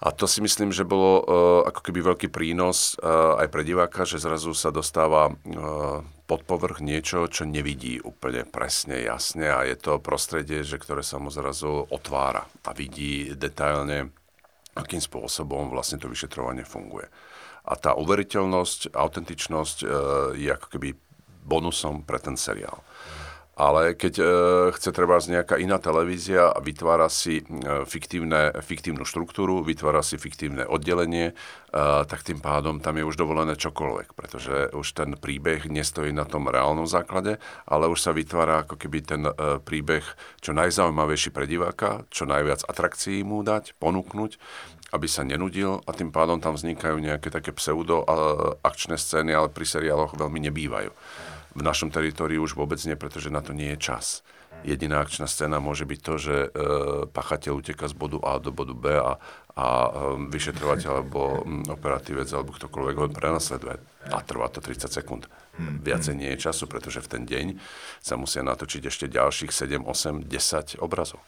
A 0.04 0.12
to 0.12 0.28
si 0.28 0.44
myslím, 0.44 0.76
že 0.76 0.84
bolo 0.84 1.24
uh, 1.24 1.24
ako 1.64 1.80
keby 1.80 2.00
veľký 2.04 2.28
prínos 2.28 3.00
uh, 3.00 3.40
aj 3.40 3.48
pre 3.48 3.64
diváka, 3.64 4.04
že 4.04 4.20
zrazu 4.20 4.52
sa 4.52 4.68
dostáva 4.68 5.32
uh, 5.32 6.04
pod 6.28 6.44
povrch 6.44 6.84
niečo, 6.84 7.32
čo 7.32 7.48
nevidí 7.48 8.04
úplne 8.04 8.44
presne, 8.44 9.00
jasne 9.00 9.48
a 9.48 9.64
je 9.64 9.80
to 9.80 10.04
prostredie, 10.04 10.68
že 10.68 10.76
ktoré 10.76 11.08
sa 11.08 11.24
mu 11.24 11.32
zrazu 11.32 11.88
otvára 11.88 12.44
a 12.68 12.72
vidí 12.76 13.32
detailne, 13.32 14.12
akým 14.76 15.00
spôsobom 15.00 15.72
vlastne 15.72 16.04
to 16.04 16.12
vyšetrovanie 16.12 16.68
funguje. 16.68 17.08
A 17.64 17.80
tá 17.80 17.96
uveriteľnosť, 17.96 18.92
autentičnosť 18.92 19.78
e, 19.84 19.88
je 20.36 20.50
ako 20.52 20.68
keby 20.68 21.00
bonusom 21.48 22.04
pre 22.04 22.20
ten 22.20 22.36
seriál. 22.36 22.84
Ale 23.54 23.94
keď 23.94 24.14
e, 24.18 24.26
chce 24.74 24.90
treba 24.90 25.22
nejaká 25.22 25.62
iná 25.62 25.78
televízia 25.78 26.50
a 26.50 26.58
vytvára 26.58 27.06
si 27.06 27.46
e, 27.46 27.86
fiktívne, 27.86 28.50
fiktívnu 28.50 29.06
štruktúru, 29.06 29.62
vytvára 29.62 30.02
si 30.02 30.18
fiktívne 30.18 30.66
oddelenie, 30.66 31.32
e, 31.32 31.34
tak 32.10 32.26
tým 32.26 32.42
pádom 32.42 32.82
tam 32.82 32.98
je 32.98 33.06
už 33.06 33.14
dovolené 33.14 33.54
čokoľvek, 33.54 34.18
pretože 34.18 34.74
už 34.74 34.88
ten 34.98 35.14
príbeh 35.14 35.70
nestojí 35.70 36.10
na 36.10 36.26
tom 36.26 36.50
reálnom 36.50 36.90
základe, 36.90 37.38
ale 37.70 37.86
už 37.94 38.02
sa 38.02 38.10
vytvára 38.10 38.66
ako 38.66 38.74
keby 38.74 39.00
ten 39.06 39.22
e, 39.30 39.62
príbeh 39.62 40.02
čo 40.42 40.58
najzaujímavejší 40.58 41.30
pre 41.30 41.46
diváka, 41.46 42.10
čo 42.10 42.26
najviac 42.26 42.66
atrakcií 42.66 43.22
mu 43.22 43.46
dať, 43.46 43.78
ponúknuť, 43.78 44.42
aby 44.98 45.06
sa 45.06 45.22
nenudil 45.22 45.78
a 45.86 45.94
tým 45.94 46.10
pádom 46.10 46.42
tam 46.42 46.58
vznikajú 46.58 46.98
nejaké 46.98 47.30
také 47.30 47.54
pseudo 47.54 48.02
e, 48.02 48.98
scény, 48.98 49.30
ale 49.30 49.54
pri 49.54 49.66
seriáloch 49.70 50.18
veľmi 50.18 50.42
nebývajú 50.50 50.90
v 51.54 51.62
našom 51.62 51.94
teritóriu 51.94 52.44
už 52.44 52.58
vôbec 52.58 52.82
nie, 52.86 52.98
pretože 52.98 53.34
na 53.34 53.42
to 53.42 53.54
nie 53.54 53.74
je 53.74 53.94
čas. 53.94 54.26
Jediná 54.64 55.04
akčná 55.04 55.28
scéna 55.28 55.60
môže 55.60 55.84
byť 55.84 56.00
to, 56.00 56.14
že 56.16 56.36
e, 56.36 56.50
pachateľ 57.12 57.54
uteka 57.60 57.90
z 57.90 57.96
bodu 57.98 58.22
A 58.24 58.40
do 58.40 58.56
bodu 58.56 58.72
B 58.72 58.96
a, 58.96 59.20
a 59.58 59.68
e, 59.68 59.90
vyšetrovateľ 60.32 60.92
alebo 61.04 61.44
m, 61.44 61.68
operatívec 61.68 62.32
alebo 62.32 62.56
ktokoľvek 62.56 62.96
ho 62.96 63.06
prenasleduje. 63.12 63.76
A 64.08 64.24
trvá 64.24 64.48
to 64.48 64.64
30 64.64 64.88
sekúnd. 64.88 65.28
Viacej 65.60 66.16
nie 66.16 66.32
je 66.34 66.48
času, 66.48 66.66
pretože 66.72 67.04
v 67.04 67.12
ten 67.12 67.24
deň 67.28 67.60
sa 68.00 68.16
musia 68.16 68.40
natočiť 68.42 68.88
ešte 68.88 69.06
ďalších 69.12 69.52
7, 69.52 69.84
8, 69.84 70.32
10 70.32 70.80
obrazov. 70.80 71.20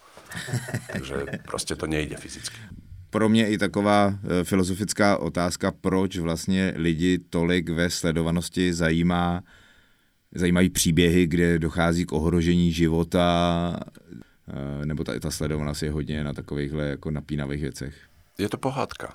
Takže 0.95 1.43
proste 1.43 1.75
to 1.75 1.91
nejde 1.91 2.15
fyzicky 2.15 2.57
pro 3.15 3.29
mě 3.29 3.47
i 3.47 3.57
taková 3.57 4.11
e, 4.11 4.43
filozofická 4.43 5.17
otázka, 5.17 5.71
proč 5.71 6.17
vlastně 6.17 6.73
lidi 6.75 7.17
tolik 7.17 7.69
ve 7.69 7.89
sledovanosti 7.89 8.73
zajímá 8.73 9.43
zajímají 10.35 10.69
příběhy, 10.69 11.27
kde 11.27 11.59
dochází 11.59 12.05
k 12.05 12.13
ohrožení 12.13 12.71
života, 12.71 13.25
eh, 14.47 14.85
nebo 14.85 15.03
ta, 15.03 15.19
ta 15.19 15.31
sledovanost 15.31 15.83
je 15.83 15.91
hodně 15.91 16.23
na 16.23 16.33
takovýchhle 16.33 16.83
jako 16.83 17.11
napínavých 17.11 17.61
věcech. 17.61 17.95
Je 18.37 18.49
to 18.49 18.57
pohádka, 18.57 19.13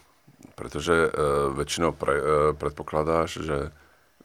protože 0.54 0.92
uh, 1.06 1.56
většinou 1.56 1.92
pre, 1.92 2.22
uh, 2.22 2.26
predpokladáš, 2.56 3.38
že 3.44 3.70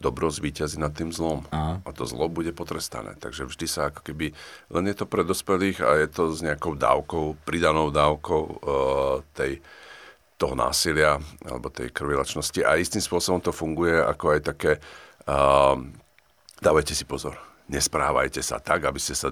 dobro 0.01 0.31
zvíťazí 0.31 0.79
nad 0.79 0.93
tým 0.95 1.11
zlom. 1.11 1.43
A. 1.51 1.81
a 1.85 1.89
to 1.91 2.05
zlo 2.05 2.29
bude 2.29 2.51
potrestané. 2.51 3.15
Takže 3.19 3.47
vždy 3.47 3.67
sa 3.67 3.91
ako 3.91 4.03
keby, 4.03 4.31
len 4.71 4.85
je 4.87 4.95
to 4.95 5.05
pre 5.07 5.23
dospelých 5.23 5.83
a 5.83 5.99
je 6.03 6.07
to 6.07 6.31
s 6.31 6.39
nejakou 6.43 6.75
dávkou, 6.75 7.43
pridanou 7.47 7.91
dávkou 7.91 8.41
uh, 8.43 8.55
tej, 9.35 9.59
toho 10.39 10.55
násilia 10.55 11.19
alebo 11.43 11.71
tej 11.71 11.91
krvilačnosti. 11.91 12.63
A 12.63 12.75
istým 12.79 13.03
spôsobom 13.03 13.39
to 13.39 13.55
funguje 13.55 13.95
ako 13.95 14.25
aj 14.35 14.39
také 14.47 14.71
uh, 15.27 15.79
dávajte 16.65 16.97
si 16.97 17.05
pozor. 17.05 17.37
Nesprávajte 17.69 18.41
sa 18.41 18.57
tak, 18.61 18.85
aby 18.85 18.97
ste 19.01 19.13
sa 19.13 19.29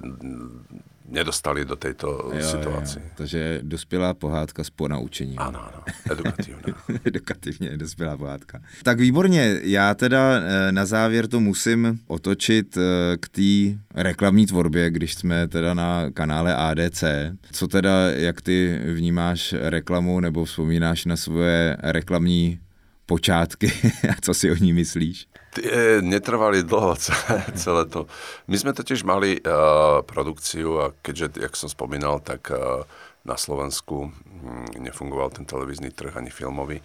nedostali 1.06 1.66
do 1.66 1.78
tejto 1.78 2.34
jo, 2.34 2.42
situácie. 2.42 3.02
Jo. 3.02 3.14
Takže 3.16 3.60
dospělá 3.62 4.14
pohádka 4.14 4.64
s 4.64 4.70
ponaučením. 4.70 5.38
Ano, 5.38 5.62
ano, 5.62 5.84
edukativně. 6.12 6.74
Edukativně 7.06 7.78
dospělá 7.78 8.18
pohádka. 8.18 8.62
Tak 8.84 9.00
výborně, 9.00 9.60
já 9.64 9.94
teda 9.94 10.42
eh, 10.42 10.72
na 10.72 10.86
závěr 10.86 11.28
to 11.28 11.40
musím 11.40 12.00
otočit 12.08 12.78
eh, 12.78 13.18
k 13.18 13.30
té 13.30 13.78
reklamní 13.94 14.46
tvorbě, 14.46 14.90
když 14.90 15.14
jsme 15.14 15.48
teda 15.48 15.74
na 15.74 16.12
kanále 16.14 16.56
ADC. 16.56 17.04
Co 17.52 17.68
teda, 17.68 18.10
jak 18.10 18.42
ty 18.42 18.80
vnímáš 18.94 19.54
reklamu 19.60 20.20
nebo 20.20 20.46
vzpomínáš 20.46 21.06
na 21.06 21.16
svoje 21.16 21.78
reklamní 21.80 22.60
počátky 23.06 23.72
a 24.10 24.14
co 24.22 24.34
si 24.34 24.52
o 24.52 24.56
ní 24.56 24.74
myslíš? 24.74 25.28
Tie 25.54 26.02
netrvali 26.02 26.66
dlho 26.66 26.98
celé, 27.62 27.84
to. 27.86 28.10
My 28.50 28.58
sme 28.58 28.74
totiž 28.74 29.06
mali 29.06 29.38
uh, 29.38 30.02
produkciu 30.02 30.70
a 30.82 30.86
keďže, 31.06 31.38
jak 31.46 31.54
som 31.54 31.70
spomínal, 31.70 32.18
tak 32.26 32.50
uh, 32.50 32.82
na 33.22 33.38
Slovensku 33.38 34.10
hm, 34.10 34.82
nefungoval 34.82 35.30
ten 35.30 35.46
televízny 35.46 35.94
trh 35.94 36.18
ani 36.18 36.34
filmový 36.34 36.82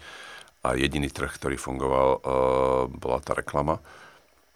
a 0.61 0.77
jediný 0.77 1.09
trh, 1.09 1.33
ktorý 1.33 1.57
fungoval, 1.57 2.09
uh, 2.19 2.21
bola 2.93 3.19
tá 3.25 3.33
reklama, 3.33 3.81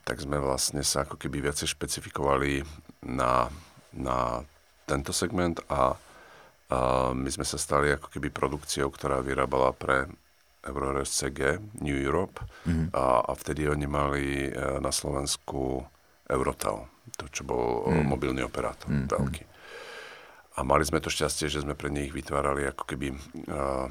tak 0.04 0.20
sme 0.20 0.38
vlastne 0.38 0.84
sa 0.84 1.08
ako 1.08 1.16
keby 1.16 1.50
viacej 1.50 1.74
špecifikovali 1.74 2.62
na, 3.08 3.48
na 3.96 4.44
tento 4.86 5.16
segment 5.16 5.64
a 5.72 5.96
uh, 5.96 7.12
my 7.16 7.30
sme 7.32 7.48
sa 7.48 7.56
stali 7.56 7.96
ako 7.96 8.12
keby 8.12 8.30
produkciou, 8.30 8.92
ktorá 8.92 9.24
vyrábala 9.24 9.72
pre 9.72 10.12
Eurores 10.64 11.12
CG, 11.12 11.60
New 11.84 11.96
Europe 11.96 12.40
mm-hmm. 12.64 12.96
a, 12.96 13.28
a 13.28 13.32
vtedy 13.36 13.68
oni 13.68 13.88
mali 13.88 14.48
e, 14.48 14.52
na 14.80 14.92
Slovensku 14.92 15.84
Eurotel, 16.24 16.88
to 17.20 17.28
čo 17.28 17.44
bol 17.44 17.84
mm. 17.92 18.08
mobilný 18.08 18.42
operátor, 18.48 18.88
mm. 18.88 19.08
veľký. 19.12 19.44
A 20.54 20.60
mali 20.64 20.86
sme 20.86 21.04
to 21.04 21.12
šťastie, 21.12 21.52
že 21.52 21.66
sme 21.66 21.76
pre 21.76 21.90
nich 21.90 22.14
vytvárali 22.14 22.70
ako 22.70 22.84
keby 22.86 23.10
uh, 23.10 23.90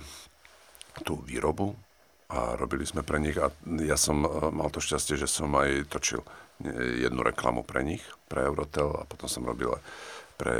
tú 1.02 1.18
výrobu 1.26 1.74
a 2.30 2.54
robili 2.54 2.86
sme 2.86 3.02
pre 3.02 3.18
nich 3.18 3.34
a 3.34 3.50
ja 3.82 3.98
som 3.98 4.22
uh, 4.22 4.46
mal 4.54 4.70
to 4.70 4.78
šťastie, 4.78 5.18
že 5.18 5.26
som 5.26 5.50
aj 5.58 5.90
točil 5.90 6.22
jednu 7.02 7.26
reklamu 7.26 7.66
pre 7.66 7.82
nich, 7.82 8.06
pre 8.30 8.46
Eurotel 8.46 8.94
a 8.94 9.02
potom 9.02 9.26
som 9.26 9.42
robil 9.42 9.74
pre 10.38 10.54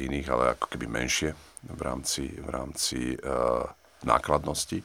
iných, 0.00 0.28
ale 0.32 0.56
ako 0.56 0.72
keby 0.72 0.88
menšie 0.88 1.36
v 1.68 1.80
rámci, 1.84 2.32
v 2.32 2.48
rámci 2.48 2.98
uh, 3.20 3.68
nákladnosti 4.08 4.80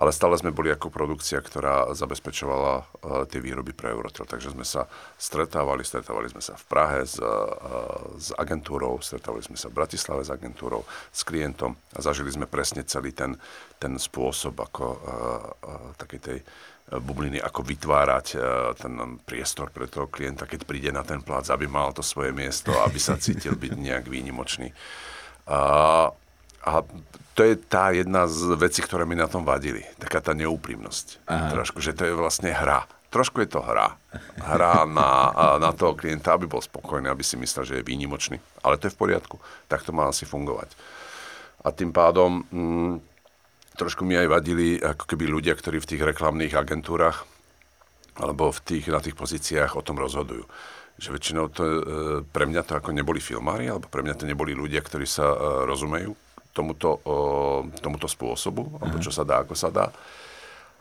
ale 0.00 0.16
stále 0.16 0.32
sme 0.40 0.48
boli 0.48 0.72
ako 0.72 0.88
produkcia, 0.88 1.36
ktorá 1.44 1.92
zabezpečovala 1.92 2.72
uh, 2.80 2.84
tie 3.28 3.36
výroby 3.36 3.76
pre 3.76 3.92
Eurotel. 3.92 4.24
Takže 4.24 4.56
sme 4.56 4.64
sa 4.64 4.88
stretávali, 5.20 5.84
stretávali 5.84 6.32
sme 6.32 6.40
sa 6.40 6.56
v 6.56 6.64
Prahe 6.72 7.04
s, 7.04 7.20
uh, 7.20 7.28
s 8.16 8.32
agentúrou, 8.32 8.96
stretávali 9.04 9.44
sme 9.44 9.60
sa 9.60 9.68
v 9.68 9.76
Bratislave 9.76 10.24
s 10.24 10.32
agentúrou, 10.32 10.88
s 11.12 11.20
klientom 11.20 11.76
a 11.92 12.00
zažili 12.00 12.32
sme 12.32 12.48
presne 12.48 12.80
celý 12.88 13.12
ten, 13.12 13.36
ten 13.76 14.00
spôsob 14.00 14.56
ako 14.56 14.84
uh, 14.88 15.00
takej 16.00 16.20
tej 16.24 16.40
bubliny, 16.90 17.38
ako 17.38 17.62
vytvárať 17.62 18.34
ten 18.82 18.98
priestor 19.22 19.70
pre 19.70 19.86
toho 19.86 20.10
klienta, 20.10 20.42
keď 20.42 20.66
príde 20.66 20.90
na 20.90 21.06
ten 21.06 21.22
plác, 21.22 21.46
aby 21.46 21.70
mal 21.70 21.94
to 21.94 22.02
svoje 22.02 22.34
miesto, 22.34 22.74
aby 22.82 22.98
sa 22.98 23.14
cítil 23.14 23.54
byť 23.54 23.78
nejak 23.78 24.10
výnimočný. 24.10 24.74
Uh, 25.46 26.10
a 26.60 26.84
to 27.34 27.40
je 27.46 27.56
tá 27.56 27.88
jedna 27.96 28.28
z 28.28 28.52
vecí, 28.58 28.84
ktoré 28.84 29.08
mi 29.08 29.16
na 29.16 29.24
tom 29.24 29.48
vadili. 29.48 29.80
Taká 29.96 30.20
tá 30.20 30.36
neúprimnosť. 30.36 31.24
Aha. 31.24 31.56
Trošku, 31.56 31.80
že 31.80 31.96
to 31.96 32.04
je 32.04 32.12
vlastne 32.12 32.52
hra. 32.52 32.84
Trošku 33.08 33.40
je 33.42 33.48
to 33.48 33.64
hra. 33.64 33.96
Hra 34.38 34.84
na, 34.84 35.10
na 35.56 35.70
toho 35.72 35.96
klienta, 35.96 36.36
aby 36.36 36.44
bol 36.46 36.60
spokojný, 36.60 37.08
aby 37.08 37.24
si 37.24 37.40
myslel, 37.40 37.64
že 37.64 37.74
je 37.80 37.88
výnimočný. 37.88 38.36
Ale 38.60 38.76
to 38.76 38.86
je 38.86 38.94
v 38.94 39.00
poriadku. 39.00 39.40
Tak 39.72 39.88
to 39.88 39.96
má 39.96 40.12
asi 40.12 40.28
fungovať. 40.28 40.68
A 41.64 41.72
tým 41.72 41.96
pádom 41.96 42.44
mm, 42.52 42.92
trošku 43.80 44.04
mi 44.04 44.20
aj 44.20 44.28
vadili 44.28 44.76
ako 44.76 45.08
keby 45.08 45.24
ľudia, 45.26 45.56
ktorí 45.56 45.80
v 45.80 45.90
tých 45.96 46.02
reklamných 46.04 46.54
agentúrach 46.54 47.24
alebo 48.20 48.52
v 48.52 48.60
tých, 48.68 48.92
na 48.92 49.00
tých 49.00 49.16
pozíciách 49.16 49.80
o 49.80 49.84
tom 49.86 49.96
rozhodujú 49.96 50.44
že 51.00 51.16
väčšinou 51.16 51.48
to, 51.48 51.64
e, 51.64 51.80
pre 52.28 52.44
mňa 52.44 52.60
to 52.60 52.76
ako 52.76 52.92
neboli 52.92 53.24
filmári, 53.24 53.72
alebo 53.72 53.88
pre 53.88 54.04
mňa 54.04 54.20
to 54.20 54.28
neboli 54.28 54.52
ľudia, 54.52 54.84
ktorí 54.84 55.08
sa 55.08 55.32
e, 55.32 55.36
rozumejú 55.64 56.12
tomuto, 56.50 56.98
tomuto 57.78 58.10
spôsobu, 58.10 58.78
alebo 58.82 58.98
čo 58.98 59.14
sa 59.14 59.22
dá, 59.22 59.46
ako 59.46 59.54
sa 59.54 59.70
dá. 59.70 59.86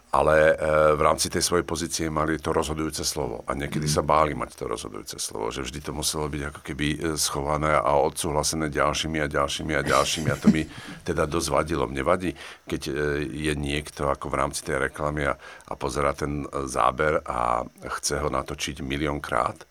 Ale 0.10 0.58
e, 0.58 0.97
v 0.97 1.01
rámci 1.05 1.29
tej 1.29 1.45
svojej 1.45 1.62
pozície 1.62 2.10
mali 2.10 2.41
to 2.41 2.49
rozhodujúce 2.49 3.05
slovo. 3.05 3.45
A 3.45 3.53
niekedy 3.53 3.86
sa 3.86 4.01
báli 4.01 4.34
mať 4.34 4.58
to 4.58 4.65
rozhodujúce 4.65 5.21
slovo, 5.21 5.53
že 5.53 5.62
vždy 5.62 5.86
to 5.86 5.93
muselo 5.93 6.25
byť 6.25 6.43
ako 6.49 6.62
keby 6.65 6.88
e, 6.97 6.99
schované 7.13 7.77
a 7.77 7.93
odsúhlasené 7.93 8.73
ďalšími 8.73 9.21
a 9.21 9.29
ďalšími 9.29 9.73
a 9.77 9.86
ďalšími. 9.86 10.29
A 10.34 10.41
to 10.41 10.49
mi 10.49 10.65
teda 11.08 11.29
dosť 11.29 11.49
vadilo. 11.53 11.86
Mne 11.86 12.01
vadí, 12.01 12.34
keď 12.65 12.82
e, 12.89 12.91
je 13.29 13.53
niekto 13.53 14.10
ako 14.10 14.34
v 14.34 14.38
rámci 14.41 14.65
tej 14.65 14.89
reklamy 14.89 15.29
a, 15.29 15.38
a 15.69 15.73
pozera 15.77 16.17
ten 16.17 16.41
záber 16.65 17.21
a 17.29 17.62
chce 18.01 18.17
ho 18.17 18.34
natočiť 18.34 18.82
miliónkrát. 18.82 19.62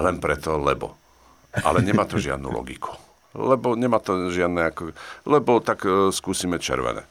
Len 0.00 0.16
preto, 0.16 0.56
lebo. 0.56 0.96
Ale 1.60 1.84
nemá 1.84 2.08
to 2.08 2.16
žiadnu 2.16 2.48
logiku 2.48 2.96
lebo 3.34 3.74
nemá 3.74 3.98
to 3.98 4.30
žiadne 4.30 4.70
ako, 4.70 4.94
lebo 5.28 5.58
tak 5.60 5.84
uh, 5.84 6.08
skúsime 6.14 6.62
červené 6.62 7.04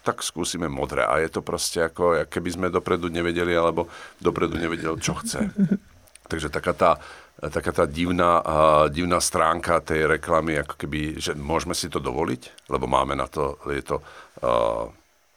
tak 0.00 0.24
skúsime 0.24 0.64
modré. 0.64 1.04
A 1.04 1.20
je 1.20 1.28
to 1.28 1.44
proste 1.44 1.76
ako, 1.92 2.24
keby 2.24 2.48
sme 2.48 2.66
dopredu 2.72 3.12
nevedeli, 3.12 3.52
alebo 3.52 3.84
dopredu 4.16 4.56
nevedel, 4.56 4.96
čo 4.96 5.12
chce. 5.20 5.52
Takže 6.30 6.48
taká 6.48 6.72
tá, 6.72 6.90
taká 7.36 7.68
tá 7.68 7.84
divná, 7.84 8.40
uh, 8.40 8.88
divná 8.88 9.20
stránka 9.20 9.76
tej 9.84 10.08
reklamy, 10.08 10.56
ako 10.56 10.80
keby, 10.80 11.20
že 11.20 11.36
môžeme 11.36 11.76
si 11.76 11.92
to 11.92 12.00
dovoliť, 12.00 12.72
lebo 12.72 12.88
máme 12.88 13.12
na 13.12 13.28
to, 13.28 13.60
je 13.68 13.84
to, 13.84 14.00
uh, 14.40 14.88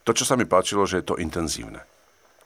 to, 0.08 0.12
čo 0.16 0.24
sa 0.24 0.40
mi 0.40 0.48
páčilo, 0.48 0.88
že 0.88 1.04
je 1.04 1.12
to 1.12 1.20
intenzívne 1.20 1.84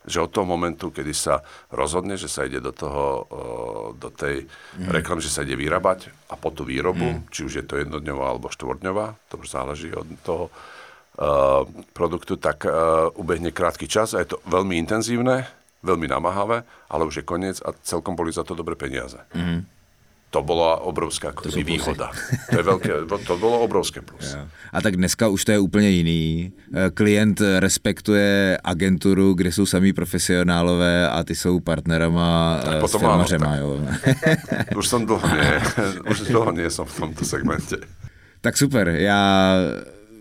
že 0.07 0.23
od 0.23 0.31
toho 0.31 0.47
momentu, 0.47 0.89
kedy 0.89 1.11
sa 1.11 1.43
rozhodne, 1.69 2.15
že 2.15 2.31
sa 2.31 2.47
ide 2.47 2.63
do 2.63 2.71
toho, 2.71 3.27
do 3.99 4.07
tej 4.07 4.47
mm. 4.79 4.87
reklamy, 4.89 5.19
že 5.19 5.29
sa 5.29 5.43
ide 5.43 5.59
vyrábať 5.59 6.09
a 6.31 6.39
po 6.39 6.49
tú 6.55 6.63
výrobu, 6.63 7.19
mm. 7.19 7.27
či 7.27 7.43
už 7.43 7.53
je 7.59 7.65
to 7.67 7.75
jednodňová 7.77 8.31
alebo 8.31 8.47
štvordňová, 8.47 9.19
to 9.27 9.35
už 9.37 9.47
záleží 9.51 9.91
od 9.91 10.07
toho, 10.23 10.47
produktu, 11.97 12.37
tak 12.37 12.61
uh, 12.61 13.09
ubehne 13.17 13.49
krátky 13.49 13.89
čas 13.89 14.13
a 14.13 14.21
je 14.21 14.29
to 14.29 14.37
veľmi 14.45 14.77
intenzívne, 14.77 15.49
veľmi 15.81 16.05
namáhavé, 16.05 16.61
ale 16.93 17.09
už 17.09 17.21
je 17.21 17.25
koniec 17.25 17.57
a 17.65 17.73
celkom 17.81 18.13
boli 18.13 18.29
za 18.29 18.45
to 18.45 18.53
dobré 18.53 18.77
peniaze. 18.77 19.17
Mm-hmm 19.33 19.76
to 20.29 20.43
bola 20.43 20.83
obrovská 20.83 21.31
to 21.31 21.47
výhoda. 21.63 22.11
To, 22.51 22.59
je 22.59 22.63
veľké, 22.63 22.89
to 23.23 23.33
bolo 23.39 23.63
obrovské 23.63 24.03
plus. 24.03 24.35
Ja. 24.35 24.43
A 24.75 24.83
tak 24.83 24.99
dneska 24.99 25.27
už 25.27 25.45
to 25.45 25.51
je 25.51 25.59
úplně 25.59 25.89
jiný. 25.89 26.51
Eh, 26.51 26.89
klient 26.91 27.41
respektuje 27.59 28.57
agenturu, 28.63 29.33
kde 29.33 29.51
jsou 29.51 29.65
samý 29.65 29.93
profesionálové 29.93 31.09
a 31.09 31.23
ty 31.23 31.35
jsou 31.35 31.59
partnerama 31.59 32.59
tak 32.63 32.83
eh, 32.83 32.87
s 32.87 32.91
firmařema. 32.91 33.55
Jo. 33.55 33.79
už 34.77 34.87
som 34.87 35.05
dlho 35.05 35.27
nie, 35.35 35.61
už 36.11 36.19
dlho 36.27 36.51
nie 36.51 36.69
som 36.69 36.85
v 36.85 36.95
tomto 36.99 37.25
segmente. 37.25 37.75
Tak 38.41 38.57
super, 38.57 38.87
já 38.87 39.55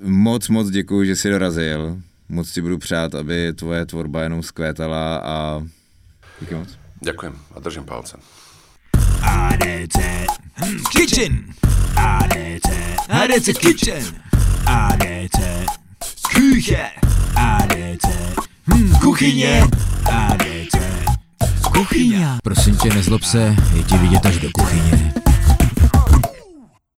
moc, 0.02 0.48
moc 0.48 0.70
děkuji, 0.70 1.06
že 1.06 1.16
jsi 1.16 1.30
dorazil. 1.30 1.98
Moc 2.28 2.52
ti 2.52 2.60
budu 2.60 2.78
přát, 2.78 3.14
aby 3.14 3.52
tvoje 3.52 3.86
tvorba 3.86 4.22
jenom 4.22 4.42
skvétala 4.42 5.16
a 5.16 5.62
díky 6.40 6.54
moc. 6.54 6.68
Ďakujem 7.02 7.34
a 7.54 7.60
držím 7.60 7.84
palce. 7.84 8.18
ADC 9.22 9.98
Kitchen. 10.90 11.44
ADC 11.96 12.68
ADC 13.08 13.58
Kitchen. 13.58 14.02
ADC 14.66 15.38
Küche. 16.28 16.86
ADC 17.36 18.06
Kuchyně. 19.00 19.64
ADC 20.12 20.76
Kuchyně 21.62 22.28
Prosím 22.42 22.76
tě, 22.76 22.88
nezlob 22.94 23.22
se, 23.22 23.56
je 23.74 23.82
ti 23.82 23.98
vidět 23.98 24.26
až 24.26 24.38
do 24.38 24.50
kuchyně 24.50 25.12